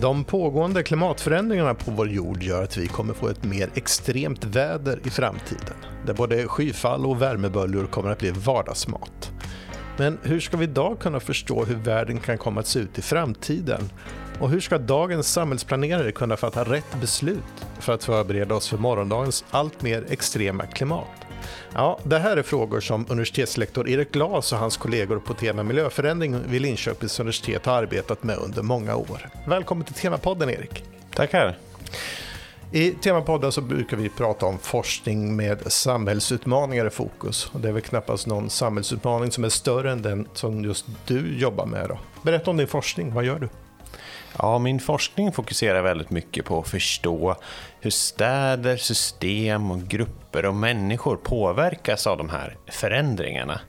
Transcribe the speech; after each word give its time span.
De 0.00 0.24
pågående 0.24 0.82
klimatförändringarna 0.82 1.74
på 1.74 1.90
vår 1.90 2.08
jord 2.08 2.42
gör 2.42 2.62
att 2.62 2.76
vi 2.76 2.88
kommer 2.88 3.14
få 3.14 3.28
ett 3.28 3.44
mer 3.44 3.70
extremt 3.74 4.44
väder 4.44 5.00
i 5.04 5.10
framtiden, 5.10 5.74
där 6.06 6.14
både 6.14 6.48
skyfall 6.48 7.06
och 7.06 7.22
värmeböljor 7.22 7.86
kommer 7.86 8.10
att 8.10 8.18
bli 8.18 8.30
vardagsmat. 8.30 9.30
Men 9.96 10.18
hur 10.22 10.40
ska 10.40 10.56
vi 10.56 10.64
idag 10.64 10.98
kunna 10.98 11.20
förstå 11.20 11.64
hur 11.64 11.74
världen 11.74 12.20
kan 12.20 12.38
komma 12.38 12.60
att 12.60 12.66
se 12.66 12.78
ut 12.78 12.98
i 12.98 13.02
framtiden? 13.02 13.90
Och 14.40 14.50
hur 14.50 14.60
ska 14.60 14.78
dagens 14.78 15.32
samhällsplanerare 15.32 16.12
kunna 16.12 16.36
fatta 16.36 16.64
rätt 16.64 17.00
beslut 17.00 17.66
för 17.80 17.92
att 17.92 18.04
förbereda 18.04 18.54
oss 18.54 18.68
för 18.68 18.78
morgondagens 18.78 19.44
allt 19.50 19.82
mer 19.82 20.04
extrema 20.08 20.66
klimat? 20.66 21.27
Ja, 21.74 21.98
det 22.04 22.18
här 22.18 22.36
är 22.36 22.42
frågor 22.42 22.80
som 22.80 23.06
universitetslektor 23.08 23.88
Erik 23.88 24.12
Glas 24.12 24.52
och 24.52 24.58
hans 24.58 24.76
kollegor 24.76 25.18
på 25.18 25.34
tema 25.34 25.62
miljöförändring 25.62 26.36
vid 26.48 26.62
Linköpings 26.62 27.20
universitet 27.20 27.66
har 27.66 27.72
arbetat 27.72 28.22
med 28.22 28.38
under 28.38 28.62
många 28.62 28.96
år. 28.96 29.28
Välkommen 29.46 29.84
till 29.84 29.94
Temapodden 29.94 30.50
Erik. 30.50 30.84
Tackar. 31.14 31.56
I 32.72 32.90
Temapodden 32.90 33.52
så 33.52 33.60
brukar 33.60 33.96
vi 33.96 34.08
prata 34.08 34.46
om 34.46 34.58
forskning 34.58 35.36
med 35.36 35.72
samhällsutmaningar 35.72 36.86
i 36.86 36.90
fokus. 36.90 37.50
Och 37.52 37.60
det 37.60 37.68
är 37.68 37.72
väl 37.72 37.82
knappast 37.82 38.26
någon 38.26 38.50
samhällsutmaning 38.50 39.30
som 39.30 39.44
är 39.44 39.48
större 39.48 39.92
än 39.92 40.02
den 40.02 40.28
som 40.34 40.64
just 40.64 40.86
du 41.06 41.38
jobbar 41.38 41.66
med. 41.66 41.88
Då. 41.88 41.98
Berätta 42.22 42.50
om 42.50 42.56
din 42.56 42.66
forskning, 42.66 43.14
vad 43.14 43.24
gör 43.24 43.38
du? 43.38 43.48
Ja, 44.38 44.58
min 44.58 44.80
forskning 44.80 45.32
fokuserar 45.32 45.82
väldigt 45.82 46.10
mycket 46.10 46.44
på 46.44 46.58
att 46.58 46.68
förstå 46.68 47.36
hur 47.80 47.90
städer, 47.90 48.76
system 48.76 49.70
och 49.70 49.82
grupper 49.82 50.44
och 50.46 50.54
människor 50.54 51.16
påverkas 51.16 52.06
av 52.06 52.18
de 52.18 52.28
här 52.28 52.56
förändringarna. 52.66 53.60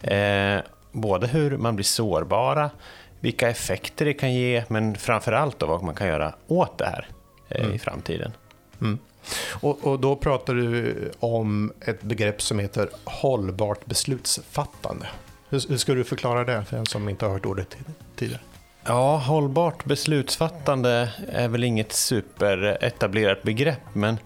Eh, 0.00 0.60
både 0.92 1.26
hur 1.26 1.56
man 1.56 1.76
blir 1.76 1.84
sårbara, 1.84 2.70
vilka 3.20 3.50
effekter 3.50 4.04
det 4.04 4.14
kan 4.14 4.34
ge, 4.34 4.64
men 4.68 4.94
framförallt 4.94 5.58
då 5.58 5.66
vad 5.66 5.82
man 5.82 5.94
kan 5.94 6.06
göra 6.06 6.34
åt 6.46 6.78
det 6.78 6.86
här 6.86 7.08
eh, 7.48 7.60
mm. 7.60 7.74
i 7.74 7.78
framtiden. 7.78 8.32
Mm. 8.80 8.98
Och, 9.52 9.86
och, 9.86 10.00
då 10.00 10.16
pratar 10.16 10.54
du 10.54 10.94
om 11.20 11.72
ett 11.80 12.02
begrepp 12.02 12.42
som 12.42 12.58
heter 12.58 12.88
hållbart 13.04 13.86
beslutsfattande. 13.86 15.06
Hur, 15.48 15.68
hur 15.68 15.76
ska 15.76 15.94
du 15.94 16.04
förklara 16.04 16.44
det 16.44 16.64
för 16.64 16.76
en 16.76 16.86
som 16.86 17.08
inte 17.08 17.24
har 17.24 17.32
hört 17.32 17.46
ordet 17.46 17.76
tidigare? 18.16 18.40
Ja, 18.86 19.16
hållbart 19.16 19.84
beslutsfattande 19.84 21.12
är 21.28 21.48
väl 21.48 21.64
inget 21.64 21.92
superetablerat 21.92 23.42
begrepp, 23.42 23.94
men 23.94 24.18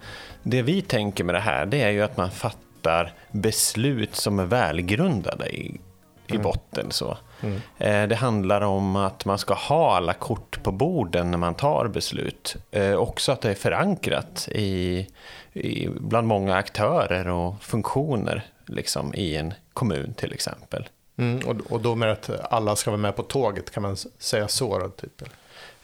det 0.43 0.61
vi 0.61 0.81
tänker 0.81 1.23
med 1.23 1.35
det 1.35 1.39
här, 1.39 1.65
det 1.65 1.81
är 1.81 1.89
ju 1.89 2.01
att 2.01 2.17
man 2.17 2.31
fattar 2.31 3.13
beslut 3.31 4.15
som 4.15 4.39
är 4.39 4.45
välgrundade 4.45 5.49
i, 5.49 5.79
i 6.27 6.31
mm. 6.31 6.41
botten. 6.41 6.91
Så. 6.91 7.17
Mm. 7.41 7.61
Eh, 7.77 8.07
det 8.07 8.15
handlar 8.15 8.61
om 8.61 8.95
att 8.95 9.25
man 9.25 9.37
ska 9.37 9.53
ha 9.53 9.95
alla 9.95 10.13
kort 10.13 10.63
på 10.63 10.71
borden 10.71 11.31
när 11.31 11.37
man 11.37 11.55
tar 11.55 11.87
beslut. 11.87 12.55
Eh, 12.71 12.93
också 12.93 13.31
att 13.31 13.41
det 13.41 13.49
är 13.49 13.55
förankrat 13.55 14.47
i, 14.51 15.07
i 15.53 15.87
bland 15.89 16.27
många 16.27 16.55
aktörer 16.55 17.27
och 17.27 17.61
funktioner 17.61 18.45
liksom, 18.65 19.13
i 19.15 19.35
en 19.35 19.53
kommun 19.73 20.13
till 20.13 20.33
exempel. 20.33 20.89
Mm, 21.17 21.47
och, 21.47 21.71
och 21.71 21.81
då 21.81 21.95
med 21.95 22.11
att 22.11 22.29
alla 22.51 22.75
ska 22.75 22.91
vara 22.91 23.01
med 23.01 23.15
på 23.15 23.23
tåget, 23.23 23.71
kan 23.71 23.83
man 23.83 23.97
säga 24.19 24.47
så? 24.47 24.79
Då, 24.79 24.89
typ? 24.89 25.23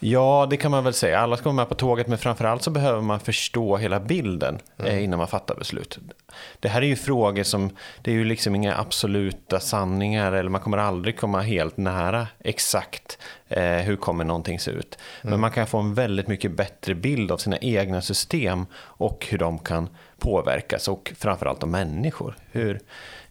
Ja, 0.06 0.48
det 0.50 0.58
kan 0.58 0.72
man 0.72 0.84
väl 0.84 0.94
säga. 0.94 1.20
Alla 1.20 1.38
ska 1.38 1.44
vara 1.44 1.56
med 1.56 1.70
på 1.70 1.76
tåget, 1.76 2.08
men 2.08 2.18
framförallt 2.18 2.64
så 2.64 2.72
behöver 2.72 3.02
man 3.02 3.20
förstå 3.20 3.78
hela 3.78 4.00
bilden 4.00 4.60
mm. 4.78 4.92
eh, 4.92 5.04
innan 5.04 5.20
man 5.20 5.28
fattar 5.28 5.56
beslut. 5.56 6.00
Det 6.60 6.70
här 6.70 6.82
är 6.82 6.86
ju 6.86 6.96
frågor 6.96 7.44
som, 7.44 7.78
det 8.02 8.12
är 8.12 8.16
ju 8.16 8.24
liksom 8.24 8.56
inga 8.56 8.78
absoluta 8.78 9.60
sanningar, 9.60 10.32
eller 10.32 10.50
man 10.50 10.62
kommer 10.62 10.78
aldrig 10.78 11.18
komma 11.18 11.42
helt 11.42 11.78
nära 11.78 12.28
exakt 12.40 13.18
eh, 13.48 13.64
hur 13.64 13.96
kommer 13.96 14.24
någonting 14.24 14.60
se 14.60 14.72
ut. 14.72 14.98
Mm. 15.22 15.32
Men 15.32 15.40
man 15.40 15.52
kan 15.52 15.68
få 15.68 15.78
en 15.78 15.94
väldigt 15.94 16.28
mycket 16.28 16.52
bättre 16.52 16.96
bild 16.96 17.32
av 17.32 17.38
sina 17.38 17.58
egna 17.58 18.02
system 18.02 18.66
och 18.76 19.28
hur 19.30 19.38
de 19.38 19.60
kan 19.60 19.90
påverkas 20.20 20.88
och 20.88 21.14
framförallt 21.18 21.64
av 21.64 21.70
människor. 21.70 22.36
Hur, 22.52 22.80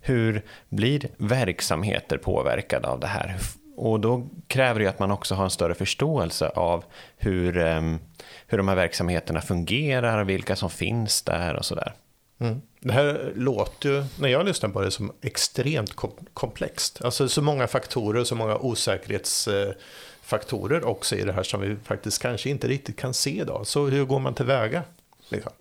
hur 0.02 0.42
blir 0.68 1.08
verksamheter 1.16 2.18
påverkade 2.18 2.88
av 2.88 3.00
det 3.00 3.06
här? 3.06 3.36
Och 3.76 4.00
då 4.00 4.28
kräver 4.46 4.80
det 4.80 4.86
att 4.86 4.98
man 4.98 5.10
också 5.10 5.34
har 5.34 5.44
en 5.44 5.50
större 5.50 5.74
förståelse 5.74 6.48
av 6.48 6.84
hur, 7.16 7.56
ehm, 7.56 7.98
hur 8.46 8.58
de 8.58 8.68
här 8.68 8.76
verksamheterna 8.76 9.40
fungerar, 9.40 10.24
vilka 10.24 10.56
som 10.56 10.70
finns 10.70 11.22
där 11.22 11.56
och 11.56 11.64
sådär. 11.64 11.92
Mm. 12.38 12.60
Det 12.80 12.92
här 12.92 13.32
låter 13.34 13.88
ju, 13.88 14.04
när 14.18 14.28
jag 14.28 14.46
lyssnar 14.46 14.70
på 14.70 14.80
det, 14.80 14.90
som 14.90 15.12
extremt 15.22 15.96
komplext. 16.34 17.04
Alltså 17.04 17.28
så 17.28 17.42
många 17.42 17.66
faktorer, 17.66 18.24
så 18.24 18.34
många 18.34 18.56
osäkerhetsfaktorer 18.56 20.84
också 20.84 21.16
i 21.16 21.22
det 21.22 21.32
här 21.32 21.42
som 21.42 21.60
vi 21.60 21.76
faktiskt 21.84 22.22
kanske 22.22 22.50
inte 22.50 22.68
riktigt 22.68 22.98
kan 22.98 23.14
se 23.14 23.40
idag. 23.40 23.66
Så 23.66 23.86
hur 23.86 24.04
går 24.04 24.18
man 24.18 24.34
tillväga? 24.34 24.82
Liksom? 25.28 25.52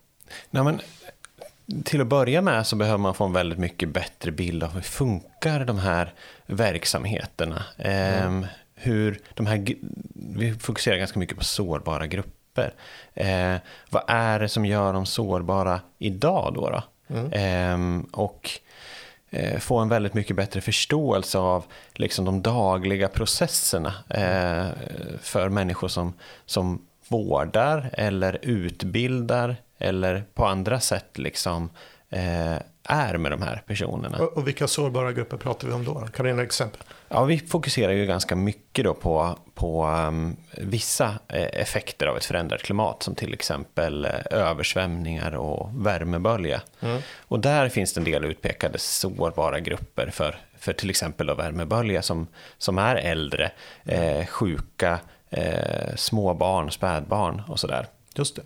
Nej, 0.50 0.64
men 0.64 0.80
till 1.84 2.00
att 2.00 2.06
börja 2.06 2.42
med 2.42 2.66
så 2.66 2.76
behöver 2.76 2.98
man 2.98 3.14
få 3.14 3.24
en 3.24 3.32
väldigt 3.32 3.58
mycket 3.58 3.88
bättre 3.88 4.30
bild 4.30 4.62
av 4.62 4.70
hur 4.70 4.80
funkar 4.80 5.64
de 5.64 5.78
här 5.78 6.14
verksamheterna. 6.46 7.64
Mm. 7.78 8.42
Eh, 8.42 8.48
hur 8.74 9.20
de 9.34 9.46
här, 9.46 9.66
vi 10.14 10.54
fokuserar 10.54 10.96
ganska 10.96 11.18
mycket 11.18 11.38
på 11.38 11.44
sårbara 11.44 12.06
grupper. 12.06 12.74
Eh, 13.14 13.56
vad 13.90 14.02
är 14.06 14.40
det 14.40 14.48
som 14.48 14.66
gör 14.66 14.92
dem 14.92 15.06
sårbara 15.06 15.80
idag 15.98 16.52
då? 16.54 16.70
då? 16.70 16.82
Mm. 17.16 17.32
Eh, 17.32 18.04
och 18.12 18.50
eh, 19.30 19.58
få 19.58 19.78
en 19.78 19.88
väldigt 19.88 20.14
mycket 20.14 20.36
bättre 20.36 20.60
förståelse 20.60 21.38
av 21.38 21.64
liksom, 21.94 22.24
de 22.24 22.42
dagliga 22.42 23.08
processerna 23.08 23.94
eh, 24.08 24.66
för 25.20 25.48
människor 25.48 25.88
som, 25.88 26.12
som 26.46 26.86
vårdar 27.08 27.90
eller 27.92 28.38
utbildar 28.42 29.56
eller 29.82 30.24
på 30.34 30.46
andra 30.46 30.80
sätt 30.80 31.18
liksom 31.18 31.70
eh, 32.10 32.56
är 32.84 33.18
med 33.18 33.32
de 33.32 33.42
här 33.42 33.62
personerna. 33.66 34.18
Och, 34.18 34.36
och, 34.36 34.48
vilka 34.48 34.68
sårbara 34.68 35.12
grupper 35.12 35.36
pratar 35.36 35.68
vi 35.68 35.74
om 35.74 35.84
då? 35.84 35.94
Kan 35.94 36.24
du 36.24 36.30
ge 36.30 36.34
några 36.34 36.46
exempel? 36.46 36.80
Ja, 37.08 37.24
vi 37.24 37.38
fokuserar 37.38 37.92
ju 37.92 38.06
ganska 38.06 38.36
mycket 38.36 38.84
då 38.84 38.94
på, 38.94 39.38
på 39.54 39.86
um, 39.86 40.36
vissa 40.58 41.18
eh, 41.28 41.60
effekter 41.60 42.06
av 42.06 42.16
ett 42.16 42.24
förändrat 42.24 42.62
klimat 42.62 43.02
som 43.02 43.14
till 43.14 43.32
exempel 43.32 44.04
eh, 44.04 44.10
översvämningar 44.30 45.34
och 45.34 45.86
värmebölja. 45.86 46.62
Mm. 46.80 47.02
Och 47.28 47.40
där 47.40 47.68
finns 47.68 47.92
det 47.92 48.00
en 48.00 48.04
del 48.04 48.24
utpekade 48.24 48.78
sårbara 48.78 49.60
grupper 49.60 50.10
för, 50.10 50.38
för 50.58 50.72
till 50.72 50.90
exempel 50.90 51.26
då 51.26 51.34
värmebölja 51.34 52.02
som, 52.02 52.26
som 52.58 52.78
är 52.78 52.96
äldre, 52.96 53.50
eh, 53.84 54.26
sjuka, 54.26 54.98
eh, 55.30 55.96
små 55.96 56.34
barn, 56.34 56.70
spädbarn 56.70 57.42
och 57.48 57.60
sådär. 57.60 57.86
Just 58.14 58.36
det. 58.36 58.42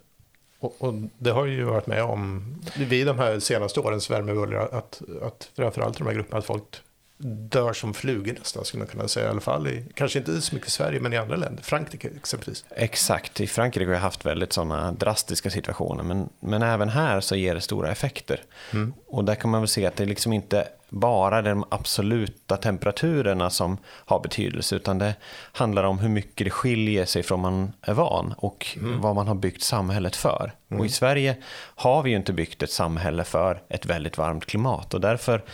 Och, 0.67 0.89
och, 0.89 0.95
det 1.19 1.31
har 1.31 1.47
ju 1.47 1.65
varit 1.65 1.87
med 1.87 2.03
om 2.03 2.55
vid 2.77 3.07
de 3.07 3.19
här 3.19 3.41
senaste 3.41 3.81
årens 3.81 4.11
värmeböljor 4.11 4.69
att, 4.73 5.03
att 5.23 5.51
framförallt 5.57 5.99
de 5.99 6.07
här 6.07 6.15
grupperna 6.15 6.39
att 6.39 6.45
folk 6.45 6.83
dör 7.19 7.73
som 7.73 7.95
flugor 7.95 8.35
nästan 8.39 8.65
skulle 8.65 8.79
man 8.79 8.89
kunna 8.89 9.09
säga 9.09 9.27
i 9.27 9.31
alla 9.31 9.41
fall. 9.41 9.69
I, 9.69 9.85
kanske 9.95 10.19
inte 10.19 10.41
så 10.41 10.55
mycket 10.55 10.69
i 10.69 10.71
Sverige 10.71 11.01
men 11.01 11.13
i 11.13 11.17
andra 11.17 11.37
länder. 11.37 11.63
Frankrike 11.63 12.11
exempelvis. 12.17 12.65
Exakt, 12.71 13.41
i 13.41 13.47
Frankrike 13.47 13.87
har 13.87 13.93
vi 13.93 13.99
haft 13.99 14.27
väldigt 14.27 14.53
sådana 14.53 14.93
drastiska 14.93 15.51
situationer 15.51 16.03
men, 16.03 16.29
men 16.41 16.63
även 16.63 16.89
här 16.89 17.21
så 17.21 17.37
ger 17.37 17.55
det 17.55 17.61
stora 17.61 17.91
effekter. 17.91 18.43
Mm. 18.73 18.95
Och 19.07 19.25
där 19.25 19.35
kan 19.35 19.51
man 19.51 19.61
väl 19.61 19.69
se 19.69 19.87
att 19.87 19.97
det 19.97 20.05
liksom 20.05 20.33
inte 20.33 20.69
bara 20.89 21.43
de 21.43 21.65
absoluta 21.69 22.57
temperaturerna 22.57 23.51
som 23.51 23.79
har 23.85 24.21
betydelse 24.21 24.77
utan 24.77 24.99
det 24.99 25.15
handlar 25.53 25.85
om 25.85 25.99
hur 25.99 26.09
mycket 26.09 26.45
det 26.45 26.51
skiljer 26.51 27.05
sig 27.05 27.23
från 27.23 27.41
man 27.41 27.73
är 27.83 27.95
van 27.95 28.35
och 28.37 28.67
mm. 28.77 29.01
vad 29.01 29.15
man 29.15 29.29
har 29.29 29.35
byggt 29.35 29.63
samhället 29.63 30.17
för. 30.17 30.53
Mm. 30.71 30.81
Och 30.81 30.87
i 30.87 30.89
Sverige 30.89 31.37
har 31.75 32.03
vi 32.03 32.11
ju 32.11 32.17
inte 32.17 32.33
byggt 32.33 32.63
ett 32.63 32.71
samhälle 32.71 33.25
för 33.25 33.63
ett 33.69 33.87
väldigt 33.87 34.19
varmt 34.19 34.47
klimat 34.47 34.95
och 34.95 35.01
därför 35.01 35.45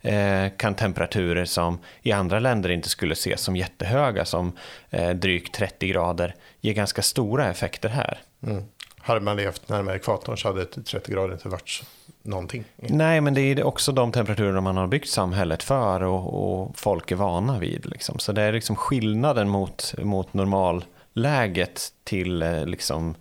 eh, 0.00 0.46
kan 0.56 0.74
temperaturer 0.74 1.44
som 1.44 1.78
i 2.02 2.12
andra 2.12 2.38
länder 2.38 2.70
inte 2.70 2.88
skulle 2.88 3.12
ses 3.12 3.40
som 3.40 3.56
jättehöga 3.56 4.24
som 4.24 4.52
eh, 4.90 5.10
drygt 5.10 5.54
30 5.54 5.88
grader 5.88 6.34
ge 6.60 6.72
ganska 6.72 7.02
stora 7.02 7.50
effekter 7.50 7.88
här. 7.88 8.18
Mm. 8.42 8.64
Hade 9.08 9.20
man 9.20 9.36
levt 9.36 9.68
närmare 9.68 9.96
ekvatorn 9.96 10.36
så 10.36 10.48
hade 10.48 10.64
30 10.64 11.12
grader 11.12 11.32
inte 11.32 11.48
varit 11.48 11.82
någonting. 12.22 12.64
Nej, 12.76 13.20
men 13.20 13.34
det 13.34 13.40
är 13.40 13.62
också 13.62 13.92
de 13.92 14.12
temperaturer 14.12 14.60
man 14.60 14.76
har 14.76 14.86
byggt 14.86 15.08
samhället 15.08 15.62
för 15.62 16.02
och, 16.02 16.60
och 16.60 16.78
folk 16.78 17.10
är 17.10 17.16
vana 17.16 17.58
vid. 17.58 17.86
Liksom. 17.86 18.18
Så 18.18 18.32
det 18.32 18.42
är 18.42 18.52
liksom 18.52 18.76
skillnaden 18.76 19.48
mot, 19.48 19.94
mot 19.98 20.34
normalläget 20.34 21.92
till 22.04 22.42
eh, 22.42 22.66
liksom, 22.66 23.14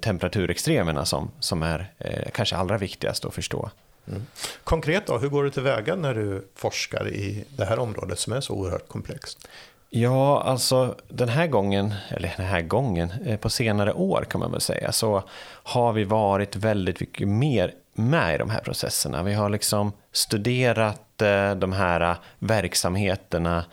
temperaturextremerna 0.00 1.04
som, 1.04 1.30
som 1.40 1.62
är 1.62 1.92
eh, 1.98 2.30
kanske 2.32 2.56
allra 2.56 2.78
viktigast 2.78 3.24
att 3.24 3.34
förstå. 3.34 3.70
Mm. 4.08 4.22
Konkret 4.64 5.06
då, 5.06 5.18
hur 5.18 5.28
går 5.28 5.44
du 5.44 5.50
tillväga 5.50 5.96
när 5.96 6.14
du 6.14 6.48
forskar 6.54 7.08
i 7.08 7.44
det 7.56 7.64
här 7.64 7.78
området 7.78 8.18
som 8.18 8.32
är 8.32 8.40
så 8.40 8.54
oerhört 8.54 8.88
komplext? 8.88 9.48
Ja, 9.94 10.42
alltså 10.42 10.94
den 11.08 11.28
här 11.28 11.46
gången, 11.46 11.94
eller 12.10 12.34
den 12.36 12.46
här 12.46 12.62
gången, 12.62 13.12
eh, 13.24 13.36
på 13.36 13.50
senare 13.50 13.92
år 13.92 14.26
kan 14.30 14.40
man 14.40 14.52
väl 14.52 14.60
säga, 14.60 14.92
så 14.92 15.22
har 15.62 15.92
vi 15.92 16.04
varit 16.04 16.56
väldigt 16.56 17.00
mycket 17.00 17.28
mer 17.28 17.74
med 17.94 18.34
i 18.34 18.38
de 18.38 18.50
här 18.50 18.60
processerna. 18.60 19.22
Vi 19.22 19.34
har 19.34 19.48
liksom 19.48 19.92
studerat 20.12 21.22
eh, 21.22 21.54
de 21.54 21.72
här 21.72 22.00
eh, 22.00 22.16
verksamheterna, 22.38 23.64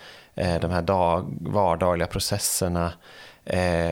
de 0.62 0.72
här 0.72 0.82
dag, 0.82 1.38
vardagliga 1.42 2.08
processerna 2.08 2.94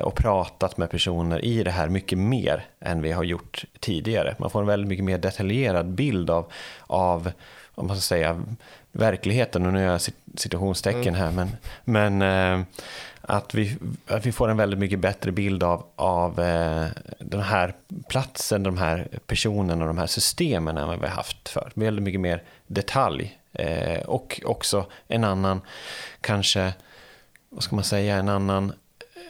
och 0.03 0.15
pratat 0.15 0.77
med 0.77 0.91
personer 0.91 1.45
i 1.45 1.63
det 1.63 1.71
här 1.71 1.89
mycket 1.89 2.17
mer 2.17 2.65
än 2.79 3.01
vi 3.01 3.11
har 3.11 3.23
gjort 3.23 3.65
tidigare. 3.79 4.35
Man 4.39 4.49
får 4.49 4.61
en 4.61 4.67
väldigt 4.67 4.87
mycket 4.87 5.05
mer 5.05 5.17
detaljerad 5.17 5.87
bild 5.87 6.29
av, 6.29 6.51
av 6.87 7.31
om 7.75 7.87
man 7.87 7.95
ska 7.95 8.01
säga, 8.01 8.43
verkligheten. 8.97 9.65
Och 9.65 9.73
nu 9.73 9.81
gör 9.81 9.91
jag 9.91 10.01
situationstecken 10.35 11.15
här, 11.15 11.31
men, 11.31 11.49
men 11.83 12.21
eh, 12.21 12.65
att, 13.21 13.53
vi, 13.53 13.77
att 14.07 14.25
vi 14.25 14.31
får 14.31 14.49
en 14.49 14.57
väldigt 14.57 14.79
mycket 14.79 14.99
bättre 14.99 15.31
bild 15.31 15.63
av, 15.63 15.85
av 15.95 16.39
eh, 16.39 16.85
den 17.19 17.41
här 17.41 17.73
platsen, 18.09 18.63
de 18.63 18.77
här 18.77 19.07
personerna 19.27 19.83
och 19.83 19.87
de 19.87 19.97
här 19.97 20.07
systemen 20.07 20.77
än 20.77 20.87
vad 20.87 20.99
vi 20.99 21.07
har 21.07 21.15
haft 21.15 21.49
för. 21.49 21.71
Väldigt 21.73 22.03
mycket 22.03 22.21
mer 22.21 22.43
detalj 22.67 23.37
eh, 23.53 23.99
och 23.99 24.41
också 24.45 24.85
en 25.07 25.23
annan, 25.23 25.61
kanske, 26.21 26.73
vad 27.49 27.63
ska 27.63 27.75
man 27.75 27.85
säga, 27.85 28.15
en 28.15 28.29
annan 28.29 28.73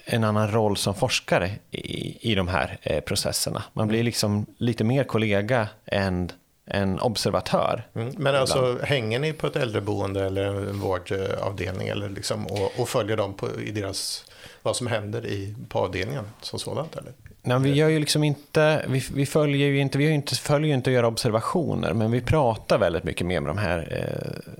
en 0.09 0.23
annan 0.23 0.51
roll 0.51 0.77
som 0.77 0.95
forskare 0.95 1.51
i, 1.71 2.31
i 2.31 2.35
de 2.35 2.47
här 2.47 3.01
processerna. 3.05 3.63
Man 3.73 3.87
blir 3.87 4.03
liksom 4.03 4.45
lite 4.57 4.83
mer 4.83 5.03
kollega 5.03 5.67
än 5.85 6.31
en 6.67 6.99
observatör. 6.99 7.87
Mm. 7.93 8.13
Men 8.17 8.35
alltså 8.35 8.77
hänger 8.83 9.19
ni 9.19 9.33
på 9.33 9.47
ett 9.47 9.55
äldreboende 9.55 10.25
eller 10.25 10.45
en 10.45 10.79
vårdavdelning 10.79 11.87
eller 11.87 12.09
liksom, 12.09 12.47
och, 12.47 12.79
och 12.79 12.89
följer 12.89 13.17
dem 13.17 13.33
på, 13.33 13.61
i 13.61 13.71
deras, 13.71 14.25
vad 14.61 14.75
som 14.75 14.87
händer 14.87 15.25
i, 15.25 15.55
på 15.69 15.79
avdelningen 15.79 16.25
som 16.41 16.59
sådant? 16.59 16.95
Eller? 16.95 17.13
Nej, 17.47 17.59
vi 17.59 17.73
gör 17.73 17.89
ju 17.89 17.99
liksom 17.99 18.23
inte, 18.23 18.85
vi, 18.87 19.03
vi 19.13 19.25
följer 19.25 19.67
ju 19.67 19.79
inte, 19.79 19.97
vi 19.97 20.09
inte, 20.09 20.35
följer 20.35 20.73
inte 20.73 20.89
att 20.89 20.93
göra 20.93 21.07
observationer, 21.07 21.93
men 21.93 22.11
vi 22.11 22.21
pratar 22.21 22.77
väldigt 22.77 23.03
mycket 23.03 23.27
mer 23.27 23.39
med 23.39 23.49
de 23.49 23.57
här 23.57 23.87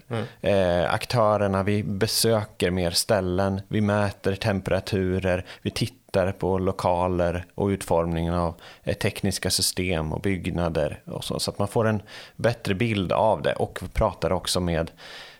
eh, 0.09 0.17
mm. 0.17 0.25
eh, 0.41 0.93
aktörerna. 0.93 1.63
Vi 1.63 1.83
besöker 1.83 2.71
mer 2.71 2.91
ställen, 2.91 3.61
vi 3.67 3.81
mäter 3.81 4.35
temperaturer, 4.35 5.45
vi 5.61 5.71
tittar 5.71 6.31
på 6.31 6.57
lokaler 6.57 7.45
och 7.55 7.67
utformningen 7.67 8.33
av 8.33 8.55
eh, 8.83 8.93
tekniska 8.93 9.49
system 9.49 10.13
och 10.13 10.21
byggnader 10.21 11.01
och 11.05 11.23
så, 11.23 11.39
så 11.39 11.51
att 11.51 11.59
man 11.59 11.67
får 11.67 11.87
en 11.87 12.01
bättre 12.35 12.75
bild 12.75 13.11
av 13.11 13.41
det 13.41 13.53
och 13.53 13.79
vi 13.81 13.87
pratar 13.87 14.31
också 14.31 14.59
med 14.59 14.91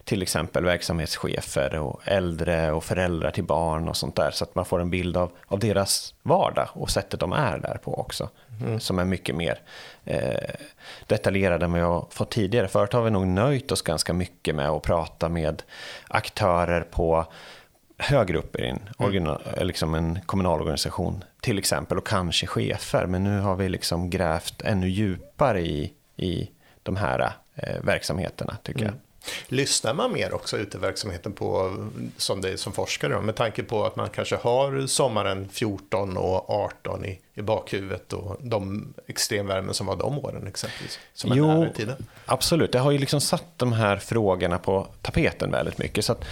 till 0.08 0.22
exempel 0.22 0.66
verksamhetschefer 0.66 1.76
och 1.76 2.02
äldre 2.06 2.72
och 2.72 2.84
föräldrar 2.84 3.32
till 3.32 3.44
barn 3.44 3.88
och 3.88 3.98
sånt 3.98 4.16
där. 4.16 4.32
Så 4.32 4.44
att 4.44 4.56
man 4.56 4.66
får 4.66 4.82
en 4.82 4.90
bild 4.90 5.18
av, 5.18 5.32
av 5.48 5.60
deras 5.60 6.14
vardag 6.24 6.68
och 6.74 6.90
sättet 6.90 7.20
de 7.20 7.34
är 7.34 7.58
där 7.58 7.80
på 7.84 8.00
också. 8.00 8.30
Mm. 8.62 8.80
Som 8.80 9.00
är 9.00 9.06
mycket 9.06 9.36
mer 9.36 9.60
eh, 10.06 10.56
detaljerade 11.08 11.66
än 11.66 11.72
vad 11.72 11.82
jag 11.82 12.08
fått 12.10 12.32
tidigare. 12.32 12.68
Förut 12.68 12.94
har 12.94 13.02
vi 13.02 13.12
nog 13.12 13.28
nöjt 13.28 13.72
oss 13.72 13.82
ganska 13.82 14.14
mycket 14.14 14.56
med 14.56 14.70
att 14.70 14.84
prata 14.84 15.30
med 15.30 15.64
aktörer 16.08 16.82
på 16.82 17.26
högre 17.98 18.38
upp 18.38 18.56
i 18.56 18.66
en, 18.66 18.90
mm. 19.00 19.38
liksom 19.62 19.96
en 19.96 20.20
kommunal 20.26 20.62
organisation 20.62 21.24
till 21.42 21.58
exempel 21.58 21.98
och 21.98 22.08
kanske 22.08 22.48
chefer. 22.48 23.06
Men 23.06 23.24
nu 23.24 23.40
har 23.40 23.56
vi 23.56 23.70
liksom 23.70 24.10
grävt 24.10 24.62
ännu 24.62 24.90
djupare 24.90 25.62
i, 25.62 25.94
i 26.16 26.50
de 26.84 26.96
här 26.96 27.32
eh, 27.56 27.84
verksamheterna 27.84 28.58
tycker 28.64 28.82
mm. 28.82 28.94
jag. 28.94 29.07
Lyssnar 29.48 29.94
man 29.94 30.14
mer 30.14 30.34
också 30.34 30.58
ute 30.58 30.78
i 30.78 30.82
verksamheten 30.82 31.34
på, 31.34 31.76
som 32.18 32.42
det 32.42 32.58
som 32.58 32.74
forskare, 32.74 33.22
med 33.22 33.36
tanke 33.36 33.64
på 33.64 33.86
att 33.86 33.96
man 33.96 34.10
kanske 34.10 34.36
har 34.36 34.88
sommaren 34.88 35.50
14 35.52 36.18
och 36.18 36.50
18 36.50 37.06
i, 37.06 37.20
i 37.34 37.42
bakhuvudet 37.42 38.14
och 38.14 38.38
de 38.40 38.94
extremvärmen 39.08 39.74
som 39.74 39.88
var 39.88 39.96
de 39.96 40.20
åren 40.20 40.48
exempelvis? 40.48 41.00
Som 41.14 41.32
jo, 41.38 41.66
absolut. 42.26 42.72
Det 42.72 42.80
har 42.80 42.92
ju 42.92 42.98
liksom 42.98 43.22
satt 43.22 43.46
de 43.58 43.74
här 43.74 43.98
frågorna 43.98 44.60
på 44.60 44.88
tapeten 45.02 45.52
väldigt 45.52 45.78
mycket. 45.78 46.06
Så 46.06 46.12
att, 46.12 46.26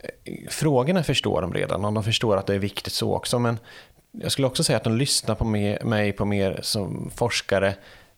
eh, 0.00 0.34
frågorna 0.50 1.02
förstår 1.02 1.42
de 1.42 1.54
redan 1.54 1.84
och 1.84 1.92
de 1.92 2.04
förstår 2.04 2.36
att 2.36 2.46
det 2.46 2.54
är 2.54 2.58
viktigt 2.58 2.92
så 2.92 3.14
också. 3.14 3.38
Men 3.38 3.58
jag 4.22 4.32
skulle 4.32 4.46
också 4.46 4.64
säga 4.64 4.76
att 4.76 4.84
de 4.84 4.96
lyssnar 4.96 5.34
på 5.34 5.44
mig 5.84 6.12
på 6.12 6.24
mer 6.24 6.60
som 6.62 7.10
forskare 7.14 7.74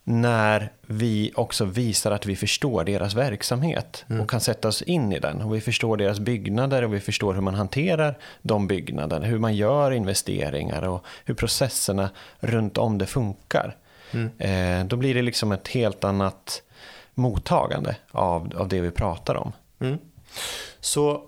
när 0.09 0.73
vi 0.83 1.33
också 1.35 1.65
visar 1.65 2.11
att 2.11 2.27
vi 2.27 2.37
förstår 2.37 2.85
deras 2.85 3.15
verksamhet 3.15 4.05
mm. 4.09 4.23
och 4.23 4.31
kan 4.31 4.41
sätta 4.41 4.69
oss 4.69 4.83
in 4.83 5.13
i 5.13 5.19
den. 5.19 5.43
Och 5.43 5.55
vi 5.55 5.61
förstår 5.61 5.97
deras 5.97 6.21
byggnader 6.21 6.85
och 6.85 6.95
vi 6.95 7.01
förstår 7.01 7.35
hur 7.35 7.41
man 7.41 7.55
hanterar 7.55 8.19
de 8.43 8.67
byggnaderna, 8.67 9.27
hur 9.27 9.39
man 9.39 9.57
gör 9.57 9.91
investeringar 9.91 10.89
och 10.89 11.05
hur 11.25 11.35
processerna 11.35 12.11
runt 12.41 12.79
om 12.79 12.99
det 12.99 13.07
funkar. 13.07 13.77
Mm. 14.11 14.31
Eh, 14.39 14.89
då 14.89 14.97
blir 14.97 15.15
det 15.15 15.23
liksom 15.23 15.53
ett 15.53 15.69
helt 15.69 16.05
annat 16.05 16.63
mottagande 17.15 17.97
av, 18.11 18.53
av 18.57 18.69
det 18.69 18.81
vi 18.81 18.91
pratar 18.91 19.35
om. 19.35 19.53
Mm. 19.81 19.99
Så 20.81 21.23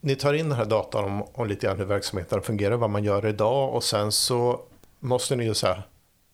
ni 0.00 0.16
tar 0.16 0.34
in 0.34 0.48
den 0.48 0.58
här 0.58 0.64
datan 0.64 1.04
om, 1.04 1.22
om 1.32 1.48
lite 1.48 1.66
grann 1.66 1.78
hur 1.78 1.84
verksamheten 1.84 2.42
fungerar, 2.42 2.76
vad 2.76 2.90
man 2.90 3.04
gör 3.04 3.26
idag 3.26 3.74
och 3.74 3.84
sen 3.84 4.12
så 4.12 4.60
måste 5.00 5.36
ni 5.36 5.44
ju 5.44 5.54
så 5.54 5.66
här 5.66 5.82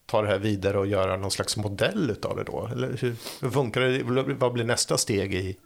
ta 0.07 0.23
det 0.23 0.29
här 0.29 0.39
vidare 0.39 0.79
och 0.79 0.87
göra 0.87 1.17
någon 1.17 1.31
slags 1.31 1.57
modell 1.57 2.17
av 2.23 2.37
det 2.37 2.45
då? 2.45 2.69
Eller 2.73 2.97
hur, 3.01 3.17
hur 3.41 3.51
funkar 3.51 3.81
det? 3.81 4.35
Vad 4.35 4.53
blir 4.53 4.65
nästa 4.65 4.99
steg 4.99 5.35
i 5.35 5.57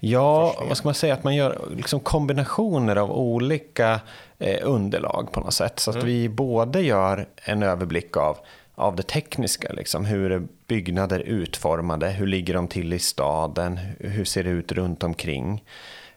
Ja, 0.00 0.64
vad 0.68 0.76
ska 0.76 0.88
man 0.88 0.94
säga? 0.94 1.14
Att 1.14 1.24
man 1.24 1.36
gör 1.36 1.58
liksom 1.76 2.00
kombinationer 2.00 2.96
av 2.96 3.12
olika 3.12 4.00
eh, 4.38 4.58
underlag 4.62 5.28
på 5.32 5.40
något 5.40 5.54
sätt. 5.54 5.78
Så 5.78 5.90
att 5.90 5.96
mm. 5.96 6.06
vi 6.06 6.28
både 6.28 6.82
gör 6.82 7.28
en 7.44 7.62
överblick 7.62 8.16
av, 8.16 8.38
av 8.74 8.96
det 8.96 9.02
tekniska, 9.02 9.72
liksom, 9.72 10.04
hur 10.04 10.32
är 10.32 10.42
byggnader 10.66 11.20
utformade, 11.20 12.10
hur 12.10 12.26
ligger 12.26 12.54
de 12.54 12.68
till 12.68 12.92
i 12.92 12.98
staden, 12.98 13.78
hur 13.98 14.24
ser 14.24 14.44
det 14.44 14.50
ut 14.50 14.72
runt 14.72 15.02
omkring. 15.02 15.64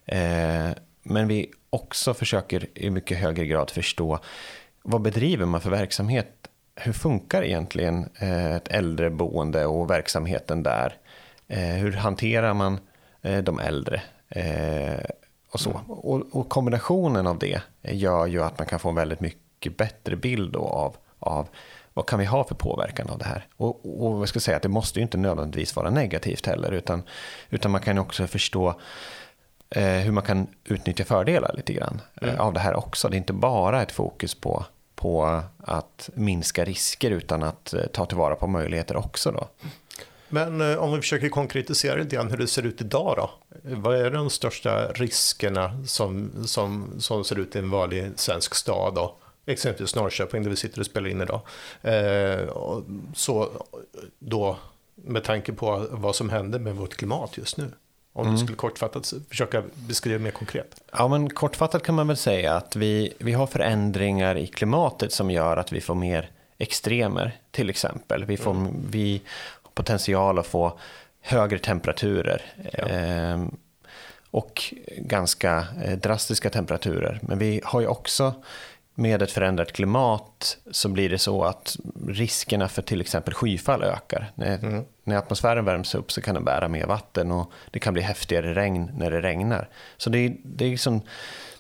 Eh, 0.06 0.70
men 1.04 1.28
vi 1.28 1.52
också 1.70 2.14
försöker 2.14 2.68
i 2.74 2.90
mycket 2.90 3.18
högre 3.18 3.46
grad 3.46 3.70
förstå 3.70 4.20
vad 4.82 5.02
bedriver 5.02 5.46
man 5.46 5.62
för 5.62 5.70
verksamhet 5.70 6.44
hur 6.76 6.94
funkar 6.94 7.44
egentligen 7.44 8.10
eh, 8.20 8.56
ett 8.56 8.68
äldreboende 8.68 9.66
och 9.66 9.90
verksamheten 9.90 10.64
där? 10.64 10.98
Eh, 11.48 11.60
hur 11.60 11.92
hanterar 11.92 12.54
man 12.54 12.80
eh, 13.22 13.44
de 13.44 13.60
äldre? 13.60 14.02
Och, 15.52 15.60
så. 15.60 15.70
Mm. 15.70 15.82
Och, 15.88 16.36
och, 16.36 16.50
kombinationen 16.50 17.28
av 17.28 17.40
det 17.40 17.62
gör 17.82 18.28
ju 18.28 18.44
att 18.44 18.60
man 18.60 18.68
kan 18.68 18.80
få 18.80 18.90
en 18.90 18.96
väldigt 18.96 19.20
mycket 19.20 19.78
bättre 19.78 20.16
bild 20.16 20.56
av, 20.56 20.96
av 21.20 21.48
vad 21.94 22.06
kan 22.06 22.20
vi 22.20 22.26
ha 22.26 22.44
för 22.44 22.56
påverkan 22.56 23.10
av 23.10 23.18
det 23.18 23.26
här? 23.26 23.48
Och, 23.58 24.04
och 24.06 24.22
jag 24.22 24.30
ska 24.30 24.40
säga 24.40 24.58
att 24.58 24.64
det 24.64 24.70
måste 24.70 25.00
ju 25.00 25.04
inte 25.04 25.18
nödvändigtvis 25.18 25.76
vara 25.76 25.90
negativt 25.90 26.46
heller, 26.46 26.72
utan, 26.72 27.04
utan 27.50 27.72
man 27.72 27.82
kan 27.82 27.98
också 27.98 28.28
förstå 28.28 28.80
eh, 29.70 29.84
hur 29.84 30.12
man 30.12 30.24
kan 30.24 30.48
utnyttja 30.64 31.04
fördelar 31.04 31.54
lite 31.54 31.74
grann 31.74 32.02
mm. 32.22 32.40
av 32.40 32.54
det 32.54 32.60
här 32.60 32.76
också. 32.76 33.10
Det 33.10 33.16
är 33.16 33.18
inte 33.18 33.34
bara 33.34 33.82
ett 33.82 33.92
fokus 33.92 34.36
på 34.36 34.66
på 34.96 35.42
att 35.58 36.10
minska 36.14 36.66
risker 36.66 37.12
utan 37.12 37.44
att 37.44 37.74
eh, 37.74 37.86
ta 37.86 38.06
tillvara 38.06 38.36
på 38.36 38.48
möjligheter 38.48 38.98
också. 38.98 39.32
Då. 39.32 39.50
Men 40.30 40.62
eh, 40.62 40.78
om 40.78 40.94
vi 40.94 41.02
försöker 41.02 41.30
konkretisera 41.30 41.96
lite 41.96 42.16
grann 42.16 42.32
hur 42.32 42.38
det 42.38 42.48
ser 42.48 42.66
ut 42.66 42.82
idag 42.82 43.14
då? 43.18 43.32
Vad 43.64 43.96
är 43.96 44.12
de 44.12 44.30
största 44.30 44.88
riskerna 44.88 45.86
som, 45.86 46.32
som, 46.46 46.88
som 47.00 47.24
ser 47.24 47.40
ut 47.40 47.56
i 47.56 47.60
en 47.60 47.70
vanlig 47.70 48.12
svensk 48.16 48.56
stad 48.56 48.96
då? 48.96 49.16
Exempelvis 49.46 49.96
Norrköping 49.96 50.44
där 50.44 50.50
vi 50.50 50.56
sitter 50.56 50.80
och 50.80 50.86
spelar 50.86 51.10
in 51.10 51.22
idag. 51.22 51.42
Eh, 51.82 52.50
så 53.16 53.50
då 54.20 54.58
med 54.96 55.24
tanke 55.24 55.54
på 55.54 55.88
vad 55.92 56.16
som 56.16 56.30
händer 56.30 56.60
med 56.60 56.76
vårt 56.76 56.96
klimat 56.96 57.38
just 57.38 57.58
nu. 57.58 57.72
Om 58.14 58.22
mm. 58.22 58.36
du 58.36 58.42
skulle 58.42 58.56
kortfattat 58.56 59.14
försöka 59.30 59.64
beskriva 59.76 60.20
mer 60.20 60.32
konkret. 60.32 60.82
Ja, 60.92 61.08
men 61.08 61.30
kortfattat 61.30 61.84
kan 61.84 61.96
man 61.96 62.08
väl 62.08 62.18
säga 62.18 62.54
att 62.54 62.76
vi, 62.76 63.14
vi 63.18 63.34
har 63.34 63.48
förändringar 63.48 64.38
i 64.38 64.48
klimatet 64.48 65.14
som 65.14 65.32
gör 65.32 65.58
att 65.58 65.72
vi 65.72 65.82
får 65.82 65.96
mer 65.96 66.30
extremer, 66.58 67.38
till 67.52 67.70
exempel. 67.70 68.26
Vi 68.26 68.38
får 68.38 68.52
mm. 68.52 68.74
vi 68.90 69.22
potential 69.74 70.40
att 70.40 70.48
få 70.48 70.80
högre 71.22 71.60
temperaturer. 71.60 72.42
Ja. 72.72 72.88
Eh, 72.88 73.46
och 74.32 74.74
ganska 74.98 75.68
eh, 75.84 75.98
drastiska 75.98 76.50
temperaturer. 76.50 77.20
Men 77.22 77.38
vi 77.38 77.62
har 77.64 77.82
ju 77.82 77.88
också 77.88 78.34
med 78.96 79.22
ett 79.22 79.32
förändrat 79.32 79.72
klimat 79.74 80.58
så 80.72 80.90
blir 80.90 81.10
det 81.10 81.18
så 81.18 81.44
att 81.44 81.78
riskerna 82.08 82.68
för 82.68 82.82
till 82.82 83.02
exempel 83.02 83.34
skyfall 83.34 83.84
ökar. 83.84 84.32
När, 84.36 84.58
mm. 84.58 84.84
när 85.04 85.16
atmosfären 85.16 85.66
värms 85.66 85.96
upp 85.96 86.12
så 86.12 86.22
kan 86.22 86.36
den 86.36 86.44
bära 86.44 86.68
mer 86.68 86.86
vatten 86.86 87.32
och 87.32 87.52
det 87.72 87.80
kan 87.80 87.94
bli 87.94 88.04
häftigare 88.04 88.54
regn 88.54 88.92
när 88.98 89.12
det 89.12 89.22
regnar. 89.22 89.70
Så 89.98 90.10
det 90.10 90.18
är, 90.18 90.36
det 90.44 90.66
är 90.66 90.70
liksom 90.70 91.02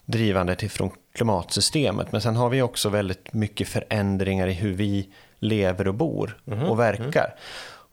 drivande 0.06 0.56
till 0.56 0.70
från 0.70 0.92
klimatsystemet. 1.13 2.12
Men 2.12 2.22
sen 2.22 2.36
har 2.36 2.50
vi 2.50 2.62
också 2.62 2.90
väldigt 2.90 3.34
mycket 3.34 3.68
förändringar 3.68 4.48
i 4.48 4.54
hur 4.54 4.74
vi 4.74 5.10
lever 5.40 5.88
och 5.88 5.96
bor 5.96 6.38
mm. 6.48 6.63
och 6.63 6.80
verkar. 6.80 7.25
Mm. 7.25 7.38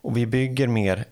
Och 0.02 0.16
vi 0.16 0.26
bygger 0.26 0.66
mer 0.66 1.04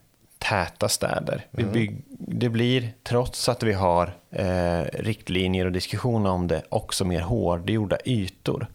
täta 0.48 0.88
städer. 0.88 1.46
Mm. 1.58 1.72
bygg, 1.72 2.02
det 2.18 2.48
blir, 2.48 2.92
trots 3.02 3.48
att 3.48 3.62
vi 3.62 3.72
har 3.72 4.12
eh, 4.30 4.82
riktlinjer 4.92 5.66
och 5.66 5.72
diskussioner 5.72 6.30
om 6.30 6.48
det, 6.48 6.62
också 6.68 7.04
mer 7.04 7.20
hårdgjorda 7.20 7.96
ytor. 8.04 8.66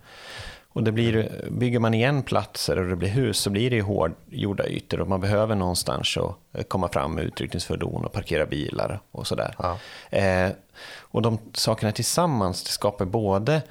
Och 0.74 0.84
det 0.84 0.92
blir, 0.92 1.32
bygger 1.52 1.80
man 1.80 1.94
igen 1.94 2.24
platser 2.24 2.80
och 2.80 2.90
det 2.90 2.96
blir 2.96 3.10
hus 3.10 3.38
så 3.38 3.50
blir 3.50 3.70
det 3.70 3.82
hårdgjorda 3.82 4.68
ytor 4.68 5.00
och 5.00 5.08
man 5.08 5.22
behöver 5.22 5.56
någonstans 5.56 6.18
att 6.18 6.36
eh, 6.58 6.64
komma 6.64 6.90
fram 6.90 7.16
med 7.16 7.24
utryckningsfordon 7.24 8.06
och 8.06 8.12
parkera 8.12 8.46
bilar 8.46 9.00
och 9.12 9.28
sådär. 9.28 9.56
Ja. 9.58 9.78
Eh, 10.18 10.52
och 10.98 11.22
de 11.22 11.38
sakerna 11.54 11.92
tillsammans 11.92 12.68
skapar 12.68 13.06
både 13.06 13.62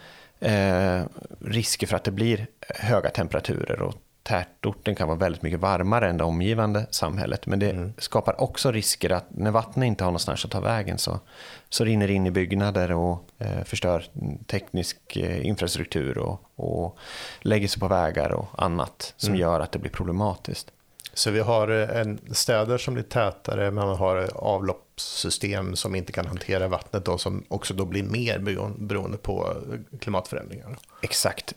eh, 0.41 1.03
risker 1.41 1.87
för 1.87 1.97
att 1.97 2.05
det 2.05 2.11
blir 2.11 2.47
höga 2.69 3.11
temperaturer 3.11 3.83
och 3.83 3.95
tätorten 4.23 4.95
kan 4.95 5.09
vara 5.09 5.19
väldigt 5.19 5.43
mycket 5.43 5.61
varmare 5.61 6.09
än 6.09 6.17
det 6.17 6.25
omgivande 6.25 6.87
samhället. 6.91 7.47
Men 7.47 7.59
det 7.59 7.71
mm. 7.71 7.93
skapar 7.99 8.41
också 8.41 8.73
risker 8.73 9.11
att 9.11 9.27
när 9.31 9.51
vattnet 9.51 9.87
inte 9.87 10.05
har 10.05 10.11
någonstans 10.11 10.45
att 10.45 10.51
ta 10.51 10.61
vägen 10.61 10.99
så, 10.99 11.21
så 11.69 11.85
rinner 11.85 12.09
det 12.09 12.15
in 12.15 12.27
i 12.27 12.31
byggnader 12.31 12.93
och 12.93 13.25
eh, 13.39 13.65
förstör 13.65 14.05
teknisk 14.47 15.17
eh, 15.17 15.47
infrastruktur 15.47 16.19
och, 16.19 16.41
och 16.57 16.99
lägger 17.41 17.69
sig 17.69 17.81
på 17.81 17.89
vägar 17.89 18.33
och 18.33 18.47
annat 18.57 19.15
som 19.17 19.29
mm. 19.29 19.41
gör 19.41 19.61
att 19.61 19.73
det 19.73 19.79
blir 19.79 19.91
problematiskt. 19.91 20.73
Så 21.15 21.31
vi 21.31 21.41
har 21.41 21.69
eh, 21.69 22.01
en, 22.01 22.19
städer 22.31 22.79
som 22.79 22.95
blir 22.95 23.05
tätare, 23.05 23.71
men 23.71 23.87
man 23.87 23.97
har 23.97 24.23
eh, 24.23 24.29
avloppssystem 24.35 25.77
som 25.77 25.95
inte 25.95 26.13
kan 26.13 26.27
hantera 26.27 26.69
vattnet 26.69 27.09
och 27.09 27.21
som 27.21 27.45
också 27.49 27.75
då 27.75 27.85
blir 27.85 28.03
mer 28.03 28.39
beroende 28.79 29.19
på 29.19 29.57
eh, 29.73 29.99
klimatförändringar. 29.99 30.77
Exakt, 31.03 31.55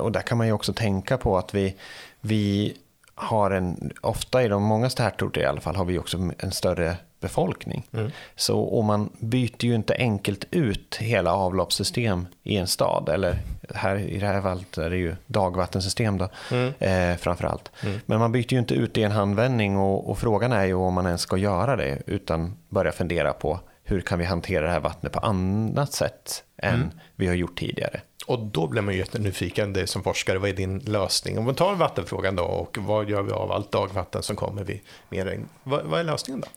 och 0.00 0.12
där 0.12 0.20
kan 0.20 0.38
man 0.38 0.46
ju 0.46 0.52
också 0.52 0.72
tänka 0.72 1.18
på 1.18 1.38
att 1.38 1.54
vi, 1.54 1.76
vi 2.20 2.76
har 3.14 3.50
en, 3.50 3.92
ofta 4.00 4.42
i 4.42 4.48
de 4.48 4.62
många 4.62 4.90
tätorter 4.90 5.40
i 5.40 5.44
alla 5.44 5.60
fall, 5.60 5.76
har 5.76 5.84
vi 5.84 5.98
också 5.98 6.30
en 6.38 6.52
större 6.52 6.96
befolkning. 7.24 7.86
Mm. 7.92 8.10
Så, 8.36 8.60
och 8.60 8.84
man 8.84 9.10
byter 9.18 9.64
ju 9.64 9.74
inte 9.74 9.94
enkelt 9.94 10.44
ut 10.50 10.96
hela 11.00 11.34
avloppssystem 11.34 12.26
i 12.42 12.56
en 12.56 12.66
stad. 12.66 13.08
Eller 13.08 13.38
här, 13.74 13.96
i 13.96 14.18
det 14.18 14.26
här 14.26 14.42
fallet 14.42 14.78
är 14.78 14.90
det 14.90 14.96
ju 14.96 15.16
dagvattensystem 15.26 16.18
då, 16.18 16.28
mm. 16.50 16.72
eh, 16.78 17.16
framför 17.16 17.44
allt. 17.44 17.70
Mm. 17.82 18.00
Men 18.06 18.18
man 18.18 18.32
byter 18.32 18.52
ju 18.52 18.58
inte 18.58 18.74
ut 18.74 18.94
det 18.94 19.00
i 19.00 19.04
en 19.04 19.12
handvändning 19.12 19.76
och, 19.76 20.10
och, 20.10 20.18
frågan 20.18 20.52
är 20.52 20.64
ju 20.64 20.74
om 20.74 20.94
man 20.94 21.06
ens 21.06 21.20
ska 21.20 21.36
göra 21.36 21.76
det 21.76 22.02
utan 22.06 22.56
börja 22.68 22.92
fundera 22.92 23.32
på 23.32 23.60
hur 23.84 24.00
kan 24.00 24.18
vi 24.18 24.24
hantera 24.24 24.66
det 24.66 24.72
här 24.72 24.80
vattnet 24.80 25.12
på 25.12 25.18
annat 25.18 25.92
sätt 25.92 26.44
än 26.56 26.74
mm. 26.74 26.90
vi 27.16 27.26
har 27.26 27.34
gjort 27.34 27.58
tidigare. 27.58 28.00
Och 28.26 28.38
då 28.38 28.66
blir 28.66 28.82
man 28.82 28.94
ju 28.94 29.00
jättenyfiken, 29.00 29.72
det 29.72 29.86
som 29.86 30.02
forskare, 30.02 30.38
vad 30.38 30.50
är 30.50 30.54
din 30.54 30.78
lösning? 30.78 31.38
Om 31.38 31.46
vi 31.46 31.54
tar 31.54 31.74
vattenfrågan 31.74 32.36
då 32.36 32.42
och 32.42 32.78
vad 32.78 33.10
gör 33.10 33.22
vi 33.22 33.32
av 33.32 33.52
allt 33.52 33.72
dagvatten 33.72 34.22
som 34.22 34.36
kommer 34.36 34.64
vid 34.64 34.80
mer 35.08 35.24
regn? 35.24 35.48
Vad, 35.62 35.82
vad, 35.84 36.00
är 36.00 36.04
lösningen 36.04 36.40
då? 36.40 36.48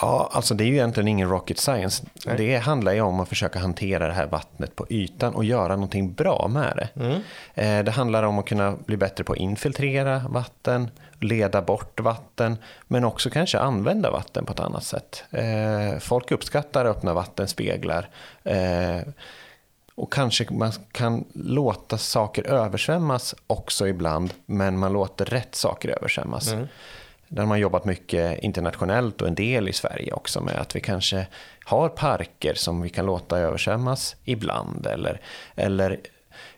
Ja, 0.00 0.30
alltså 0.32 0.54
det 0.54 0.64
är 0.64 0.66
ju 0.66 0.72
egentligen 0.72 1.08
ingen 1.08 1.30
rocket 1.30 1.58
science. 1.58 2.04
Nej. 2.26 2.36
Det 2.36 2.56
handlar 2.56 2.92
ju 2.92 3.00
om 3.00 3.20
att 3.20 3.28
försöka 3.28 3.58
hantera 3.58 4.06
det 4.06 4.12
här 4.12 4.26
vattnet 4.26 4.76
på 4.76 4.86
ytan 4.90 5.34
och 5.34 5.44
göra 5.44 5.76
någonting 5.76 6.12
bra 6.12 6.48
med 6.48 6.76
det. 6.76 7.00
Mm. 7.04 7.20
Eh, 7.54 7.84
det 7.84 7.90
handlar 7.90 8.22
om 8.22 8.38
att 8.38 8.46
kunna 8.46 8.76
bli 8.86 8.96
bättre 8.96 9.24
på 9.24 9.32
att 9.32 9.38
infiltrera 9.38 10.22
vatten, 10.28 10.90
leda 11.20 11.62
bort 11.62 12.00
vatten, 12.00 12.56
men 12.86 13.04
också 13.04 13.30
kanske 13.30 13.58
använda 13.58 14.10
vatten 14.10 14.44
på 14.44 14.52
ett 14.52 14.60
annat 14.60 14.84
sätt. 14.84 15.24
Eh, 15.30 15.98
folk 16.00 16.30
uppskattar 16.30 16.84
öppna 16.84 17.14
vattenspeglar. 17.14 18.08
Och 19.96 20.12
kanske 20.12 20.46
man 20.50 20.72
kan 20.92 21.24
låta 21.34 21.98
saker 21.98 22.46
översvämmas 22.46 23.34
också 23.46 23.88
ibland, 23.88 24.34
men 24.46 24.78
man 24.78 24.92
låter 24.92 25.24
rätt 25.24 25.54
saker 25.54 25.88
översvämmas. 25.88 26.52
Mm. 26.52 26.66
Där 27.28 27.42
har 27.42 27.48
man 27.48 27.60
jobbat 27.60 27.84
mycket 27.84 28.38
internationellt 28.42 29.22
och 29.22 29.28
en 29.28 29.34
del 29.34 29.68
i 29.68 29.72
Sverige 29.72 30.12
också 30.12 30.40
med 30.40 30.54
att 30.60 30.76
vi 30.76 30.80
kanske 30.80 31.26
har 31.64 31.88
parker 31.88 32.54
som 32.54 32.82
vi 32.82 32.88
kan 32.88 33.06
låta 33.06 33.38
översvämmas 33.38 34.16
ibland 34.24 34.86
eller, 34.86 35.20
eller 35.54 36.00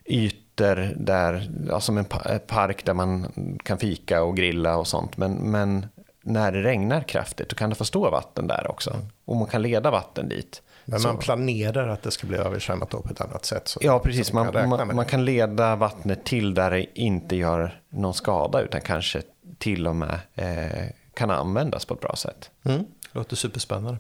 ytor 0.05 0.95
där, 0.97 1.51
ja, 1.69 1.81
som 1.81 1.99
en 1.99 2.05
park 2.47 2.85
där 2.85 2.95
man 2.95 3.33
kan 3.65 3.79
fika 3.79 4.23
och 4.23 4.37
grilla 4.37 4.77
och 4.77 4.87
sånt. 4.87 5.17
Men, 5.17 5.33
men 5.35 5.87
när 6.23 6.53
det 6.53 6.63
regnar 6.63 7.01
kraftigt 7.01 7.49
då 7.49 7.57
kan 7.57 7.71
det 7.71 7.77
få 7.77 7.85
stå 7.85 8.11
vatten 8.11 8.47
där 8.47 8.71
också. 8.71 8.91
Mm. 8.91 9.07
Och 9.25 9.37
man 9.37 9.49
kan 9.49 9.63
leda 9.63 9.91
vatten 9.91 10.29
dit. 10.29 10.63
Men 10.91 11.03
man 11.03 11.19
planerar 11.19 11.89
att 11.89 12.03
det 12.03 12.11
ska 12.11 12.27
bli 12.27 12.37
översvämmat 12.37 12.91
på 12.91 13.09
ett 13.11 13.21
annat 13.21 13.45
sätt. 13.45 13.69
Så, 13.69 13.81
ja, 13.83 13.99
precis. 13.99 14.33
Man, 14.33 14.53
kan 14.53 14.69
man, 14.69 14.97
man, 14.97 15.05
kan 15.05 15.25
leda 15.25 15.77
vattnet 15.77 16.25
till 16.25 16.55
där 16.55 16.71
det 16.71 17.01
inte 17.01 17.37
gör 17.37 17.83
någon 17.89 18.15
skada 18.15 18.61
utan 18.61 18.81
kanske 18.81 19.23
till 19.59 19.87
och 19.87 19.97
med 19.97 20.21
eh, 20.35 20.89
kan 21.15 21.31
användas 21.31 21.85
på 21.85 21.95
ett 21.95 22.01
bra 22.01 22.17
sätt. 22.17 22.51
Mm, 22.65 22.79
det 22.79 23.19
låter 23.19 23.37
superspännande. 23.37 23.99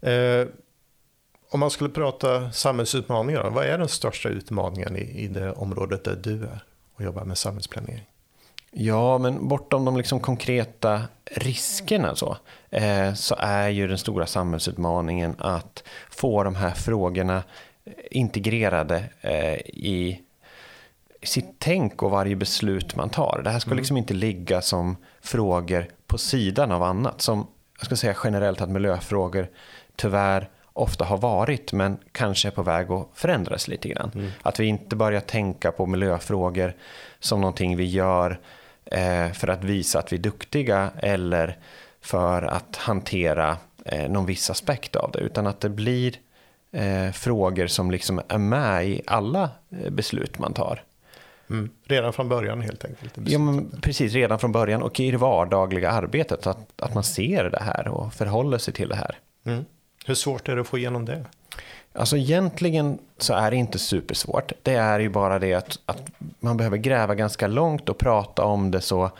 Eh, 0.00 0.48
om 1.50 1.60
man 1.60 1.70
skulle 1.70 1.90
prata 1.90 2.52
samhällsutmaningar, 2.52 3.50
vad 3.50 3.66
är 3.66 3.78
den 3.78 3.88
största 3.88 4.28
utmaningen 4.28 4.96
i, 4.96 5.00
i 5.00 5.28
det 5.28 5.52
området 5.52 6.04
där 6.04 6.16
du 6.22 6.42
är 6.42 6.64
och 6.94 7.04
jobbar 7.04 7.24
med 7.24 7.38
samhällsplanering? 7.38 8.06
Ja, 8.70 9.18
men 9.18 9.48
bortom 9.48 9.84
de 9.84 9.96
liksom 9.96 10.20
konkreta 10.20 11.02
riskerna 11.24 12.16
så, 12.16 12.36
eh, 12.70 13.14
så 13.14 13.36
är 13.38 13.68
ju 13.68 13.88
den 13.88 13.98
stora 13.98 14.26
samhällsutmaningen 14.26 15.34
att 15.38 15.84
få 16.10 16.44
de 16.44 16.54
här 16.54 16.70
frågorna 16.70 17.42
integrerade 18.10 19.04
eh, 19.20 19.54
i 19.60 20.20
sitt 21.22 21.54
tänk 21.58 22.02
och 22.02 22.10
varje 22.10 22.36
beslut 22.36 22.96
man 22.96 23.10
tar. 23.10 23.40
Det 23.44 23.50
här 23.50 23.58
ska 23.58 23.68
mm. 23.68 23.78
liksom 23.78 23.96
inte 23.96 24.14
ligga 24.14 24.62
som 24.62 24.96
frågor 25.20 25.86
på 26.06 26.18
sidan 26.18 26.72
av 26.72 26.82
annat. 26.82 27.20
Som 27.20 27.46
jag 27.78 27.86
ska 27.86 27.96
säga 27.96 28.16
generellt 28.24 28.60
att 28.60 28.70
miljöfrågor 28.70 29.48
tyvärr 29.96 30.48
ofta 30.72 31.04
har 31.04 31.18
varit 31.18 31.72
men 31.72 31.98
kanske 32.12 32.48
är 32.48 32.52
på 32.52 32.62
väg 32.62 32.90
att 32.90 33.08
förändras 33.14 33.68
lite 33.68 33.88
grann. 33.88 34.10
Mm. 34.14 34.30
Att 34.42 34.60
vi 34.60 34.66
inte 34.66 34.96
börjar 34.96 35.20
tänka 35.20 35.72
på 35.72 35.86
miljöfrågor 35.86 36.74
som 37.26 37.40
någonting 37.40 37.76
vi 37.76 37.84
gör 37.84 38.38
eh, 38.84 39.32
för 39.32 39.48
att 39.48 39.64
visa 39.64 39.98
att 39.98 40.12
vi 40.12 40.16
är 40.16 40.20
duktiga 40.20 40.90
eller 40.96 41.58
för 42.00 42.42
att 42.42 42.76
hantera 42.76 43.56
eh, 43.84 44.10
någon 44.10 44.26
viss 44.26 44.50
aspekt 44.50 44.96
av 44.96 45.10
det. 45.12 45.18
Utan 45.18 45.46
att 45.46 45.60
det 45.60 45.68
blir 45.68 46.16
eh, 46.72 47.10
frågor 47.12 47.66
som 47.66 47.90
liksom 47.90 48.20
är 48.28 48.38
med 48.38 48.88
i 48.88 49.02
alla 49.06 49.50
eh, 49.70 49.90
beslut 49.90 50.38
man 50.38 50.52
tar. 50.52 50.82
Mm. 51.50 51.70
Redan 51.84 52.12
från 52.12 52.28
början 52.28 52.60
helt 52.60 52.84
enkelt? 52.84 53.12
Ja, 53.24 53.38
men 53.38 53.80
precis, 53.80 54.12
redan 54.12 54.38
från 54.38 54.52
början 54.52 54.82
och 54.82 55.00
i 55.00 55.10
det 55.10 55.16
vardagliga 55.16 55.90
arbetet. 55.90 56.46
Att, 56.46 56.82
att 56.82 56.94
man 56.94 57.04
ser 57.04 57.44
det 57.44 57.62
här 57.62 57.88
och 57.88 58.14
förhåller 58.14 58.58
sig 58.58 58.74
till 58.74 58.88
det 58.88 58.96
här. 58.96 59.18
Mm. 59.44 59.64
Hur 60.06 60.14
svårt 60.14 60.48
är 60.48 60.54
det 60.54 60.60
att 60.60 60.66
få 60.66 60.78
igenom 60.78 61.04
det? 61.04 61.24
Alltså 61.96 62.16
egentligen 62.16 62.98
så 63.18 63.34
är 63.34 63.50
det 63.50 63.56
inte 63.56 63.78
supersvårt. 63.78 64.52
Det 64.62 64.74
är 64.74 65.00
ju 65.00 65.08
bara 65.08 65.38
det 65.38 65.54
att, 65.54 65.78
att 65.86 66.02
man 66.40 66.56
behöver 66.56 66.76
gräva 66.76 67.14
ganska 67.14 67.46
långt 67.46 67.88
och 67.88 67.98
prata 67.98 68.44
om 68.44 68.70
det 68.70 68.80
så, 68.80 69.10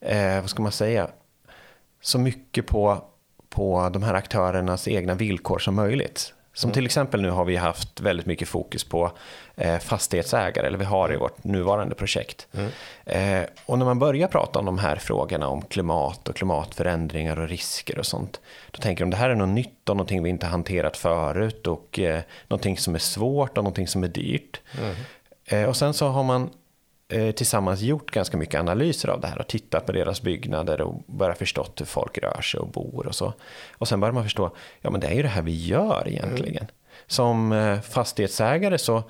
eh, 0.00 0.40
vad 0.40 0.50
ska 0.50 0.62
man 0.62 0.72
säga, 0.72 1.08
så 2.00 2.18
mycket 2.18 2.66
på, 2.66 3.04
på 3.48 3.90
de 3.92 4.02
här 4.02 4.14
aktörernas 4.14 4.88
egna 4.88 5.14
villkor 5.14 5.58
som 5.58 5.74
möjligt. 5.74 6.34
Som 6.58 6.68
mm. 6.68 6.74
till 6.74 6.84
exempel 6.84 7.22
nu 7.22 7.30
har 7.30 7.44
vi 7.44 7.56
haft 7.56 8.00
väldigt 8.00 8.26
mycket 8.26 8.48
fokus 8.48 8.84
på 8.84 9.12
eh, 9.56 9.78
fastighetsägare, 9.78 10.66
eller 10.66 10.78
vi 10.78 10.84
har 10.84 11.12
i 11.12 11.16
vårt 11.16 11.44
nuvarande 11.44 11.94
projekt. 11.94 12.46
Mm. 12.52 12.70
Eh, 13.04 13.48
och 13.66 13.78
när 13.78 13.86
man 13.86 13.98
börjar 13.98 14.28
prata 14.28 14.58
om 14.58 14.64
de 14.64 14.78
här 14.78 14.96
frågorna 14.96 15.48
om 15.48 15.62
klimat 15.62 16.28
och 16.28 16.36
klimatförändringar 16.36 17.38
och 17.40 17.48
risker 17.48 17.98
och 17.98 18.06
sånt, 18.06 18.40
då 18.70 18.80
tänker 18.80 19.04
de 19.04 19.10
det 19.10 19.16
här 19.16 19.30
är 19.30 19.34
något 19.34 19.48
nytt 19.48 19.88
och 19.88 19.96
någonting 19.96 20.22
vi 20.22 20.30
inte 20.30 20.46
hanterat 20.46 20.96
förut 20.96 21.66
och 21.66 21.98
eh, 21.98 22.20
någonting 22.48 22.78
som 22.78 22.94
är 22.94 22.98
svårt 22.98 23.58
och 23.58 23.64
någonting 23.64 23.88
som 23.88 24.04
är 24.04 24.08
dyrt. 24.08 24.60
Mm. 24.78 24.94
Eh, 25.44 25.68
och 25.68 25.76
sen 25.76 25.94
så 25.94 26.08
har 26.08 26.22
man 26.22 26.50
tillsammans 27.36 27.80
gjort 27.80 28.10
ganska 28.10 28.36
mycket 28.36 28.60
analyser 28.60 29.08
av 29.08 29.20
det 29.20 29.26
här 29.26 29.38
och 29.38 29.46
tittat 29.46 29.86
på 29.86 29.92
deras 29.92 30.22
byggnader 30.22 30.80
och 30.80 31.02
börjat 31.06 31.38
förstått 31.38 31.80
hur 31.80 31.86
folk 31.86 32.18
rör 32.18 32.40
sig 32.40 32.60
och 32.60 32.68
bor 32.68 33.06
och 33.06 33.14
så. 33.14 33.32
Och 33.72 33.88
sen 33.88 34.00
börjar 34.00 34.12
man 34.12 34.24
förstå, 34.24 34.50
ja 34.80 34.90
men 34.90 35.00
det 35.00 35.06
är 35.06 35.14
ju 35.14 35.22
det 35.22 35.28
här 35.28 35.42
vi 35.42 35.64
gör 35.66 36.02
egentligen. 36.06 36.62
Mm. 36.62 36.74
Som 37.06 37.52
eh, 37.52 37.80
fastighetsägare 37.80 38.78
så, 38.78 39.02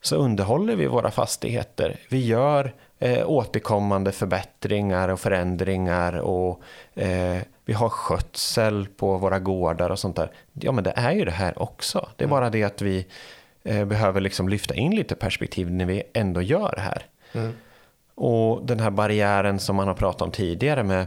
så 0.00 0.16
underhåller 0.16 0.76
vi 0.76 0.86
våra 0.86 1.10
fastigheter. 1.10 1.96
Vi 2.08 2.26
gör 2.26 2.72
eh, 2.98 3.30
återkommande 3.30 4.12
förbättringar 4.12 5.08
och 5.08 5.20
förändringar 5.20 6.12
och 6.12 6.62
eh, 6.94 7.38
vi 7.64 7.72
har 7.72 7.88
skötsel 7.88 8.88
på 8.96 9.18
våra 9.18 9.38
gårdar 9.38 9.90
och 9.90 9.98
sånt 9.98 10.16
där. 10.16 10.30
Ja 10.52 10.72
men 10.72 10.84
det 10.84 10.92
är 10.96 11.12
ju 11.12 11.24
det 11.24 11.30
här 11.30 11.62
också. 11.62 12.08
Det 12.16 12.24
är 12.24 12.26
mm. 12.26 12.36
bara 12.36 12.50
det 12.50 12.62
att 12.62 12.82
vi 12.82 13.06
eh, 13.64 13.84
behöver 13.84 14.20
liksom 14.20 14.48
lyfta 14.48 14.74
in 14.74 14.96
lite 14.96 15.14
perspektiv 15.14 15.70
när 15.70 15.84
vi 15.84 16.02
ändå 16.12 16.42
gör 16.42 16.72
det 16.76 16.82
här. 16.82 17.06
Mm. 17.32 17.52
Och 18.14 18.66
den 18.66 18.80
här 18.80 18.90
barriären 18.90 19.58
som 19.58 19.76
man 19.76 19.88
har 19.88 19.94
pratat 19.94 20.22
om 20.22 20.30
tidigare 20.30 20.82
med 20.82 21.06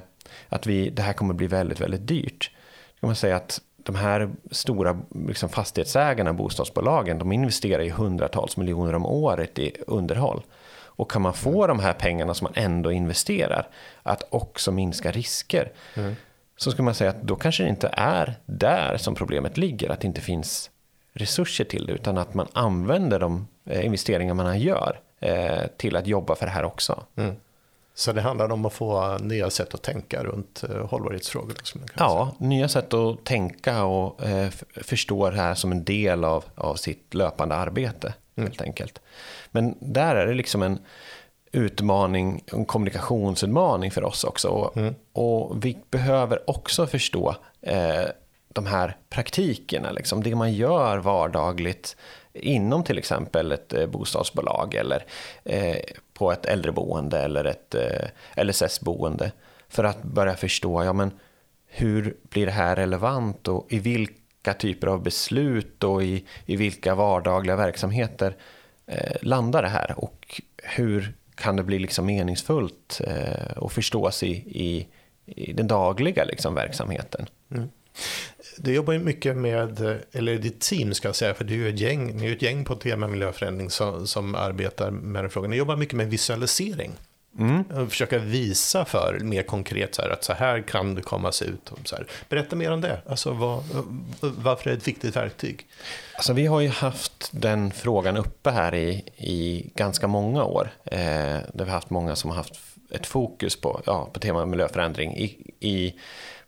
att 0.50 0.68
vi, 0.68 0.90
det 0.90 1.02
här 1.02 1.14
kommer 1.14 1.34
bli 1.34 1.48
väldigt, 1.48 1.82
väldigt 1.82 2.08
dyrt. 2.08 2.52
Kan 3.00 3.08
man 3.08 3.16
säga 3.16 3.36
att 3.36 3.62
de 3.78 3.96
här 3.96 4.30
stora 4.52 5.00
liksom 5.28 5.50
fastighetsägarna, 5.50 6.34
bostadsbolagen, 6.34 7.20
de 7.20 7.32
investerar 7.32 7.84
i 7.84 7.90
hundratals 7.90 8.58
miljoner 8.58 8.96
om 8.96 9.06
året 9.06 9.60
i 9.60 9.76
underhåll. 9.88 10.42
Och 11.00 11.12
kan 11.12 11.22
man 11.22 11.34
få 11.34 11.68
de 11.68 11.80
här 11.80 11.94
pengarna 11.94 12.34
som 12.34 12.46
man 12.46 12.64
ändå 12.64 12.92
investerar 12.92 13.68
att 14.04 14.24
också 14.30 14.72
minska 14.72 15.12
risker. 15.12 15.72
Mm. 15.96 16.16
Så 16.58 16.72
ska 16.72 16.84
man 16.84 16.96
säga 16.96 17.10
att 17.10 17.22
då 17.22 17.36
kanske 17.36 17.64
det 17.64 17.70
inte 17.70 17.90
är 17.94 18.36
där 18.46 18.98
som 18.98 19.16
problemet 19.16 19.58
ligger, 19.58 19.90
att 19.90 20.02
det 20.02 20.08
inte 20.08 20.22
finns 20.22 20.70
resurser 21.14 21.66
till 21.66 21.86
det, 21.86 21.94
utan 21.94 22.18
att 22.18 22.34
man 22.34 22.48
använder 22.54 23.20
de 23.20 23.48
eh, 23.66 23.86
investeringar 23.86 24.34
man 24.34 24.60
gör 24.60 25.00
till 25.78 25.96
att 25.96 26.08
jobba 26.08 26.36
för 26.36 26.46
det 26.46 26.52
här 26.52 26.64
också. 26.64 27.04
Mm. 27.16 27.36
Så 28.00 28.12
det 28.12 28.22
handlar 28.22 28.52
om 28.52 28.66
att 28.66 28.74
få 28.74 29.18
nya 29.18 29.50
sätt 29.50 29.74
att 29.74 29.82
tänka 29.82 30.24
runt 30.24 30.64
eh, 30.70 30.86
hållbarhetsfrågor? 30.88 31.54
Liksom, 31.54 31.82
ja, 31.96 32.36
nya 32.38 32.68
sätt 32.68 32.94
att 32.94 33.26
tänka 33.26 33.84
och 33.84 34.24
eh, 34.24 34.50
förstå 34.84 35.30
det 35.30 35.36
här 35.36 35.56
som 35.56 35.72
en 35.72 35.84
del 35.84 36.24
av, 36.24 36.44
av 36.56 36.76
sitt 36.76 37.14
löpande 37.14 37.56
arbete. 37.56 38.14
Mm. 38.36 38.48
helt 38.48 38.62
enkelt. 38.62 39.02
Men 39.52 39.76
där 39.80 40.16
är 40.16 40.28
det 40.28 40.34
liksom 40.34 40.64
en 40.64 40.80
utmaning, 41.52 42.44
en 42.54 42.66
kommunikationsutmaning 42.66 43.92
för 43.92 44.04
oss 44.04 44.24
också. 44.24 44.72
Mm. 44.76 44.96
Och 45.14 45.66
vi 45.66 45.78
behöver 45.92 46.50
också 46.50 46.88
förstå 46.88 47.36
eh, 47.62 48.06
de 48.54 48.66
här 48.66 48.98
praktikerna, 49.10 49.92
liksom, 49.92 50.24
det 50.24 50.36
man 50.36 50.54
gör 50.54 50.98
vardagligt 50.98 51.96
inom 52.34 52.84
till 52.84 52.98
exempel 52.98 53.52
ett 53.52 53.74
eh, 53.74 53.88
bostadsbolag 53.88 54.76
eller 54.76 55.06
eh, 55.44 55.78
på 56.14 56.32
ett 56.32 56.46
äldreboende 56.46 57.22
eller 57.22 57.46
ett 57.46 57.76
eh, 57.76 58.44
LSS-boende. 58.44 59.32
För 59.68 59.84
att 59.84 60.04
börja 60.04 60.36
förstå, 60.36 60.84
ja 60.84 60.94
men 60.94 61.12
hur 61.68 62.16
blir 62.24 62.46
det 62.46 62.52
här 62.52 62.76
relevant 62.76 63.48
och 63.48 63.66
i 63.70 63.80
vilka 63.80 64.54
typer 64.54 64.88
av 64.88 65.04
beslut 65.04 65.84
och 65.84 66.04
i, 66.04 66.26
i 66.46 66.56
vilka 66.56 66.96
vardagliga 66.96 67.56
verksamheter 67.56 68.36
eh, 68.86 69.16
landar 69.22 69.62
det 69.62 69.70
här 69.70 69.94
och 69.98 70.42
hur 70.58 71.14
kan 71.36 71.56
det 71.56 71.64
bli 71.64 71.80
liksom 71.80 72.06
meningsfullt 72.06 73.02
eh, 73.08 73.58
och 73.58 73.72
förstås 73.72 74.24
i, 74.24 74.32
i, 74.32 74.88
i 75.26 75.54
den 75.54 75.68
dagliga 75.68 76.24
liksom, 76.24 76.56
verksamheten. 76.56 77.26
Mm. 77.52 77.70
Du 78.58 78.74
jobbar 78.74 78.94
ju 78.94 79.00
mycket 79.00 79.38
med, 79.38 79.80
eller 80.12 80.38
ditt 80.38 80.62
team 80.62 80.94
ska 80.94 81.08
jag 81.08 81.16
säga, 81.16 81.34
för 81.34 81.44
du 81.44 81.66
är 81.66 81.70
ett 81.70 81.80
gäng, 81.80 82.18
ni 82.18 82.28
är 82.28 82.32
ett 82.32 82.42
gäng 82.42 82.66
på 82.66 82.76
tema 82.76 83.08
miljöförändring 83.08 83.70
som, 83.70 84.08
som 84.08 84.36
arbetar 84.36 84.92
med 84.92 85.24
den 85.24 85.30
frågan. 85.30 85.50
Ni 85.50 85.58
jobbar 85.58 85.76
mycket 85.76 85.96
med 85.96 86.10
visualisering. 86.10 86.92
Mm. 87.40 87.90
Försöka 87.90 88.18
visa 88.18 88.86
för 88.86 89.20
mer 89.20 89.44
konkret 89.44 89.96
så 89.96 90.02
här, 90.02 90.10
att 90.10 90.24
så 90.24 90.34
här 90.34 90.62
kan 90.62 90.96
det 90.96 91.02
komma 91.02 91.32
se 91.32 91.46
ut. 91.46 91.72
Så 91.84 91.96
här. 91.96 92.08
Berätta 92.30 92.56
mer 92.56 92.72
om 92.72 92.82
det. 92.82 93.02
Alltså, 93.10 93.32
vad, 93.32 93.64
varför 94.20 94.70
är 94.70 94.74
det 94.74 94.80
ett 94.80 94.88
viktigt 94.88 95.16
verktyg? 95.16 95.68
Alltså, 96.16 96.34
vi 96.34 96.46
har 96.46 96.62
ju 96.62 96.70
haft 96.70 97.30
den 97.32 97.72
frågan 97.72 98.18
uppe 98.18 98.52
här 98.52 98.76
i, 98.76 99.04
i 99.18 99.70
ganska 99.76 100.08
många 100.08 100.44
år. 100.44 100.70
Eh, 100.86 100.98
där 100.98 101.44
vi 101.54 101.64
har 101.64 101.68
haft 101.68 101.90
många 101.90 102.16
som 102.16 102.30
har 102.30 102.38
haft 102.38 102.60
ett 102.92 103.08
fokus 103.08 103.56
på, 103.62 103.82
ja, 103.86 104.10
på 104.14 104.20
tema 104.20 104.46
miljöförändring 104.46 105.18
i, 105.18 105.54
i 105.60 105.94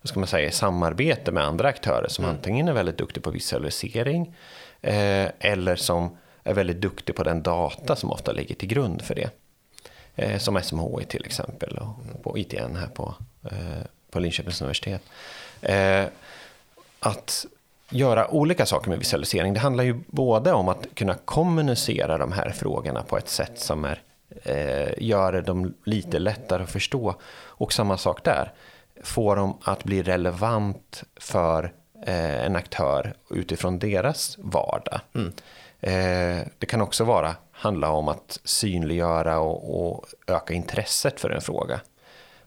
vad 0.02 0.08
ska 0.08 0.20
man 0.20 0.26
säga, 0.26 0.50
samarbete 0.50 1.32
med 1.32 1.44
andra 1.44 1.68
aktörer 1.68 2.08
som 2.08 2.24
mm. 2.24 2.36
antingen 2.36 2.68
är 2.68 2.72
väldigt 2.72 2.98
duktiga 2.98 3.22
på 3.22 3.30
visualisering 3.30 4.34
eh, 4.80 5.28
eller 5.40 5.76
som 5.76 6.16
är 6.44 6.54
väldigt 6.54 6.80
duktiga 6.80 7.16
på 7.16 7.22
den 7.22 7.42
data 7.42 7.96
som 7.96 8.10
ofta 8.10 8.32
ligger 8.32 8.54
till 8.54 8.68
grund 8.68 9.02
för 9.02 9.14
det. 9.14 9.30
Eh, 10.16 10.38
som 10.38 10.62
SMHI 10.62 11.04
till 11.04 11.24
exempel 11.24 11.78
och 11.78 12.22
på 12.22 12.38
ITN 12.38 12.76
här 12.76 12.88
på, 12.94 13.14
eh, 13.44 13.86
på 14.10 14.20
Linköpings 14.20 14.62
universitet. 14.62 15.02
Eh, 15.60 16.04
att 17.00 17.46
göra 17.90 18.30
olika 18.30 18.66
saker 18.66 18.88
med 18.88 18.98
visualisering. 18.98 19.54
Det 19.54 19.60
handlar 19.60 19.84
ju 19.84 20.00
både 20.06 20.52
om 20.52 20.68
att 20.68 20.86
kunna 20.94 21.14
kommunicera 21.14 22.18
de 22.18 22.32
här 22.32 22.50
frågorna 22.50 23.02
på 23.02 23.18
ett 23.18 23.28
sätt 23.28 23.58
som 23.60 23.84
är, 23.84 24.02
eh, 24.42 24.92
gör 24.98 25.42
dem 25.42 25.74
lite 25.84 26.18
lättare 26.18 26.62
att 26.62 26.70
förstå. 26.70 27.14
Och 27.34 27.72
samma 27.72 27.98
sak 27.98 28.24
där, 28.24 28.52
få 29.02 29.34
dem 29.34 29.58
att 29.62 29.84
bli 29.84 30.02
relevant 30.02 31.02
för 31.16 31.72
eh, 32.06 32.44
en 32.44 32.56
aktör 32.56 33.14
utifrån 33.30 33.78
deras 33.78 34.38
vardag. 34.38 35.00
Mm. 35.14 35.32
Eh, 35.80 36.46
det 36.58 36.66
kan 36.66 36.80
också 36.80 37.04
vara 37.04 37.36
handla 37.52 37.90
om 37.90 38.08
att 38.08 38.40
synliggöra 38.44 39.38
och, 39.38 39.86
och, 39.86 40.06
öka 40.26 40.54
intresset 40.54 41.20
för 41.20 41.30
en 41.30 41.40
fråga. 41.40 41.80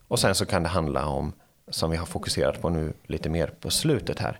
Och 0.07 0.19
sen 0.19 0.35
så 0.35 0.45
kan 0.45 0.63
det 0.63 0.69
handla 0.69 1.05
om, 1.05 1.33
som 1.67 1.91
vi 1.91 1.97
har 1.97 2.05
fokuserat 2.05 2.61
på 2.61 2.69
nu 2.69 2.93
lite 3.03 3.29
mer 3.29 3.47
på 3.47 3.69
slutet 3.69 4.19
här, 4.19 4.39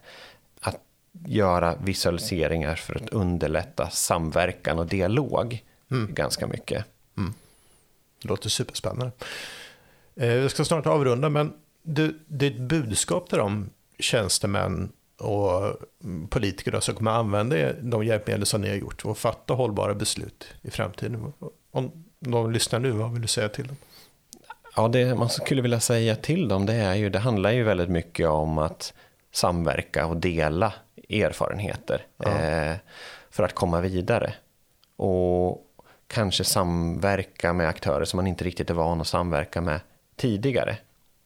att 0.62 0.80
göra 1.26 1.76
visualiseringar 1.76 2.76
för 2.76 2.96
att 2.96 3.10
underlätta 3.10 3.90
samverkan 3.90 4.80
och 4.80 4.88
dialog 4.88 5.64
mm. 5.92 6.14
ganska 6.14 6.48
mycket. 6.48 6.86
Mm. 7.18 7.34
Det 8.22 8.28
låter 8.28 8.50
superspännande. 8.50 9.12
Eh, 10.16 10.34
jag 10.34 10.52
ska 10.52 10.66
snart 10.66 10.86
avrunda, 10.86 11.30
men 11.30 11.54
du, 11.86 12.20
ditt 12.28 12.60
budskap 12.60 13.30
till 13.30 13.38
de 13.38 13.70
tjänstemän 14.00 14.92
och 15.20 15.76
politiker 16.30 16.80
som 16.80 16.96
kommer 16.96 17.12
använda 17.12 17.74
de 17.74 18.06
hjälpmedel 18.06 18.46
som 18.46 18.62
ni 18.62 18.70
har 18.70 18.76
gjort 18.76 19.06
och 19.06 19.18
fatta 19.18 19.54
hållbara 19.54 19.94
beslut 19.94 20.48
i 20.62 20.72
framtiden. 20.72 21.34
Om 21.72 22.06
de 22.20 22.52
lyssnar 22.52 22.80
nu, 22.80 22.92
vad 22.92 23.12
vill 23.12 23.22
du 23.22 23.28
säga 23.28 23.50
till 23.50 23.68
dem? 23.68 23.78
Ja, 24.76 24.88
det 24.88 25.16
man 25.16 25.30
skulle 25.30 25.62
vilja 25.62 25.80
säga 25.80 26.16
till 26.16 26.48
dem, 26.48 26.66
det 26.66 26.74
är 26.74 26.96
ju, 26.96 27.10
det 27.10 27.20
handlar 27.20 27.52
ju 27.52 27.64
väldigt 27.64 27.90
mycket 27.90 28.28
om 28.28 28.58
att 28.58 28.94
samverka 29.32 30.06
och 30.06 30.18
dela 30.18 30.74
erfarenheter 31.10 32.06
ja. 32.18 32.30
eh, 32.30 32.76
för 33.30 33.44
att 33.44 33.54
komma 33.54 33.82
vidare. 33.82 34.34
Och 34.96 35.62
kanske 36.08 36.44
samverka 36.44 37.54
med 37.54 37.68
aktörer 37.68 38.06
som 38.06 38.18
man 38.18 38.28
inte 38.28 38.44
riktigt 38.44 38.70
är 38.70 38.74
van 38.74 39.02
att 39.02 39.08
samverka 39.08 39.62
med 39.62 39.80
tidigare. 40.16 40.78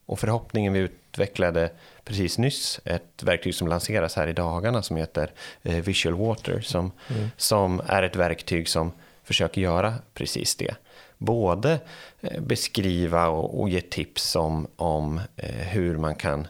Och 0.09 0.19
förhoppningen 0.19 0.73
vi 0.73 0.79
utvecklade 0.79 1.71
precis 2.03 2.37
nyss 2.37 2.79
ett 2.85 3.23
verktyg 3.23 3.55
som 3.55 3.67
lanseras 3.67 4.15
här 4.15 4.27
i 4.27 4.33
dagarna 4.33 4.81
som 4.81 4.97
heter 4.97 5.31
eh, 5.63 5.75
Visual 5.75 6.15
Water 6.15 6.61
som, 6.61 6.91
mm. 7.09 7.29
som 7.37 7.81
är 7.87 8.03
ett 8.03 8.15
verktyg 8.15 8.69
som 8.69 8.91
försöker 9.23 9.61
göra 9.61 9.93
precis 10.13 10.55
det. 10.55 10.75
Både 11.17 11.79
eh, 12.21 12.41
beskriva 12.41 13.27
och, 13.27 13.61
och 13.61 13.69
ge 13.69 13.81
tips 13.81 14.35
om, 14.35 14.67
om 14.75 15.21
eh, 15.35 15.49
hur 15.49 15.97
man 15.97 16.15
kan 16.15 16.47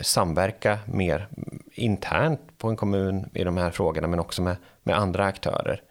samverka 0.00 0.78
mer 0.86 1.28
internt 1.72 2.40
på 2.58 2.68
en 2.68 2.76
kommun 2.76 3.30
i 3.34 3.44
de 3.44 3.56
här 3.56 3.70
frågorna 3.70 4.08
men 4.08 4.20
också 4.20 4.42
med, 4.42 4.56
med 4.82 4.98
andra 4.98 5.24
aktörer. 5.24 5.82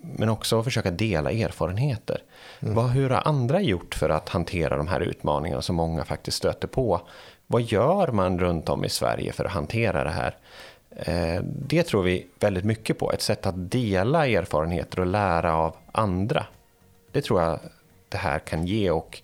Men 0.00 0.28
också 0.28 0.62
försöka 0.62 0.90
dela 0.90 1.30
erfarenheter. 1.30 2.22
Mm. 2.60 2.74
Vad, 2.74 2.90
hur 2.90 3.10
har 3.10 3.22
andra 3.24 3.60
gjort 3.60 3.94
för 3.94 4.10
att 4.10 4.28
hantera 4.28 4.76
de 4.76 4.88
här 4.88 5.00
utmaningarna 5.00 5.62
som 5.62 5.76
många 5.76 6.04
faktiskt 6.04 6.36
stöter 6.36 6.68
på? 6.68 7.00
Vad 7.46 7.62
gör 7.62 8.08
man 8.08 8.38
runt 8.38 8.68
om 8.68 8.84
i 8.84 8.88
Sverige 8.88 9.32
för 9.32 9.44
att 9.44 9.52
hantera 9.52 10.04
det 10.04 10.10
här? 10.10 10.36
Eh, 10.96 11.42
det 11.42 11.82
tror 11.82 12.02
vi 12.02 12.26
väldigt 12.40 12.64
mycket 12.64 12.98
på, 12.98 13.12
ett 13.12 13.22
sätt 13.22 13.46
att 13.46 13.70
dela 13.70 14.26
erfarenheter 14.26 15.00
och 15.00 15.06
lära 15.06 15.56
av 15.56 15.76
andra. 15.92 16.46
Det 17.12 17.22
tror 17.22 17.42
jag 17.42 17.58
det 18.08 18.16
här 18.16 18.38
kan 18.38 18.66
ge 18.66 18.90
och, 18.90 19.20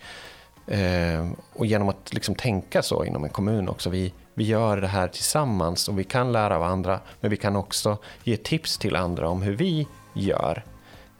eh, 0.67 1.29
och 1.53 1.67
genom 1.67 1.89
att 1.89 2.15
liksom 2.15 2.35
tänka 2.35 2.83
så 2.83 3.05
inom 3.05 3.25
en 3.25 3.31
kommun 3.31 3.69
också. 3.69 3.91
Vi, 3.91 4.13
vi 4.35 4.45
gör 4.45 4.77
det 4.77 4.87
här 4.87 5.09
tillsammans 5.09 5.88
och 5.88 5.99
vi 5.99 6.05
kan 6.05 6.33
lära 6.33 6.57
av 6.57 6.62
andra 6.62 7.01
men 7.21 7.31
vi 7.31 7.37
kan 7.37 7.57
också 7.57 7.99
ge 8.25 8.37
tips 8.37 8.79
till 8.79 8.97
andra 8.97 9.29
om 9.29 9.42
hur 9.42 9.57
vi 9.57 9.87
gör. 10.14 10.64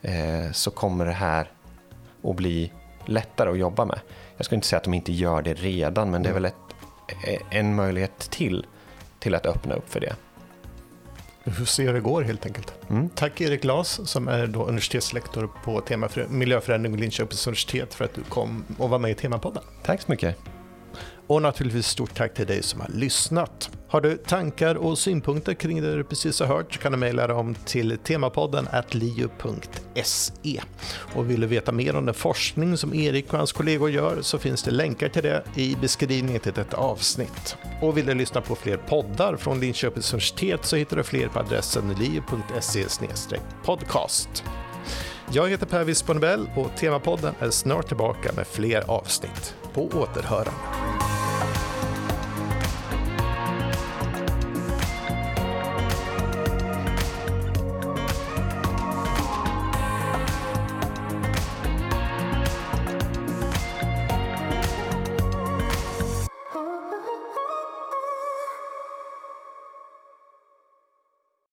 Eh, 0.03 0.53
så 0.53 0.71
kommer 0.71 1.07
det 1.07 1.13
här 1.13 1.51
att 2.25 2.37
bli 2.37 2.73
lättare 3.05 3.51
att 3.51 3.59
jobba 3.59 3.85
med. 3.85 4.01
Jag 4.37 4.47
ska 4.47 4.55
inte 4.55 4.67
säga 4.67 4.79
att 4.79 4.85
de 4.85 4.95
inte 4.95 5.13
gör 5.13 5.43
det 5.43 5.55
redan 5.55 6.11
men 6.11 6.23
det 6.23 6.29
är 6.29 6.31
mm. 6.31 6.43
väl 6.43 6.53
ett 6.53 6.73
en 7.51 7.75
möjlighet 7.75 8.19
till, 8.19 8.67
till 9.19 9.35
att 9.35 9.47
öppna 9.47 9.75
upp 9.75 9.93
för 9.93 10.01
det. 10.01 10.17
Vi 11.45 11.53
får 11.53 11.65
se 11.65 11.87
hur 11.87 11.95
det 11.95 12.01
går 12.01 12.23
helt 12.23 12.47
enkelt. 12.47 12.75
Mm. 12.91 13.09
Tack 13.09 13.41
Erik 13.41 13.63
Glas 13.63 14.09
som 14.09 14.29
är 14.29 14.47
då 14.47 14.65
universitetslektor 14.65 15.51
på 15.65 15.81
tema 15.81 16.09
för 16.09 16.27
miljöförändring 16.29 16.93
vid 16.93 17.01
Linköpings 17.01 17.47
universitet 17.47 17.95
för 17.95 18.05
att 18.05 18.15
du 18.15 18.23
kom 18.23 18.65
och 18.79 18.91
var 18.91 18.99
med 18.99 19.11
i 19.11 19.15
Temapodden. 19.15 19.63
Tack 19.83 20.03
så 20.03 20.11
mycket. 20.11 20.37
Och 21.27 21.43
naturligtvis 21.43 21.87
stort 21.87 22.15
tack 22.15 22.35
till 22.35 22.47
dig 22.47 22.63
som 22.63 22.81
har 22.81 22.89
lyssnat. 22.89 23.71
Har 23.89 24.01
du 24.01 24.17
tankar 24.17 24.75
och 24.75 24.99
synpunkter 24.99 25.55
kring 25.55 25.83
det 25.83 25.97
du 25.97 26.05
precis 26.05 26.41
har 26.41 26.47
hört 26.47 26.75
så 26.75 26.81
kan 26.81 26.93
du 26.93 26.99
mejla 26.99 27.27
dem 27.27 27.55
till 27.65 27.99
temapodden 27.99 28.69
liu.se. 28.91 30.61
Och 31.15 31.31
vill 31.31 31.41
du 31.41 31.47
veta 31.47 31.73
mer 31.73 31.97
om 31.97 32.07
den 32.07 32.15
forskning 32.15 32.77
som 32.77 32.95
Erik 32.95 33.33
och 33.33 33.39
hans 33.39 33.53
kollegor 33.53 33.91
gör 33.91 34.23
så 34.23 34.39
finns 34.39 34.63
det 34.63 34.71
länkar 34.71 35.09
till 35.09 35.23
det 35.23 35.43
i 35.57 35.77
beskrivningen 35.81 36.41
till 36.41 36.53
detta 36.53 36.77
avsnitt. 36.77 37.57
Och 37.81 37.97
vill 37.97 38.07
du 38.07 38.15
lyssna 38.15 38.41
på 38.41 38.55
fler 38.55 38.77
poddar 38.77 39.37
från 39.37 39.61
Linköpings 39.61 40.13
universitet 40.13 40.65
så 40.65 40.77
hittar 40.77 40.97
du 40.97 41.03
fler 41.03 41.29
på 41.29 41.39
adressen 41.39 41.95
liu.se 41.99 42.85
podcast. 43.65 44.45
Jag 45.31 45.49
heter 45.49 45.67
Per 45.67 45.85
Wispernebell 45.85 46.51
och 46.57 46.77
Temapodden 46.77 47.35
är 47.39 47.51
snart 47.51 47.89
tillbaka 47.89 48.33
med 48.33 48.47
fler 48.47 48.91
avsnitt 48.91 49.55
på 49.75 49.83
återhörande. 49.85 50.51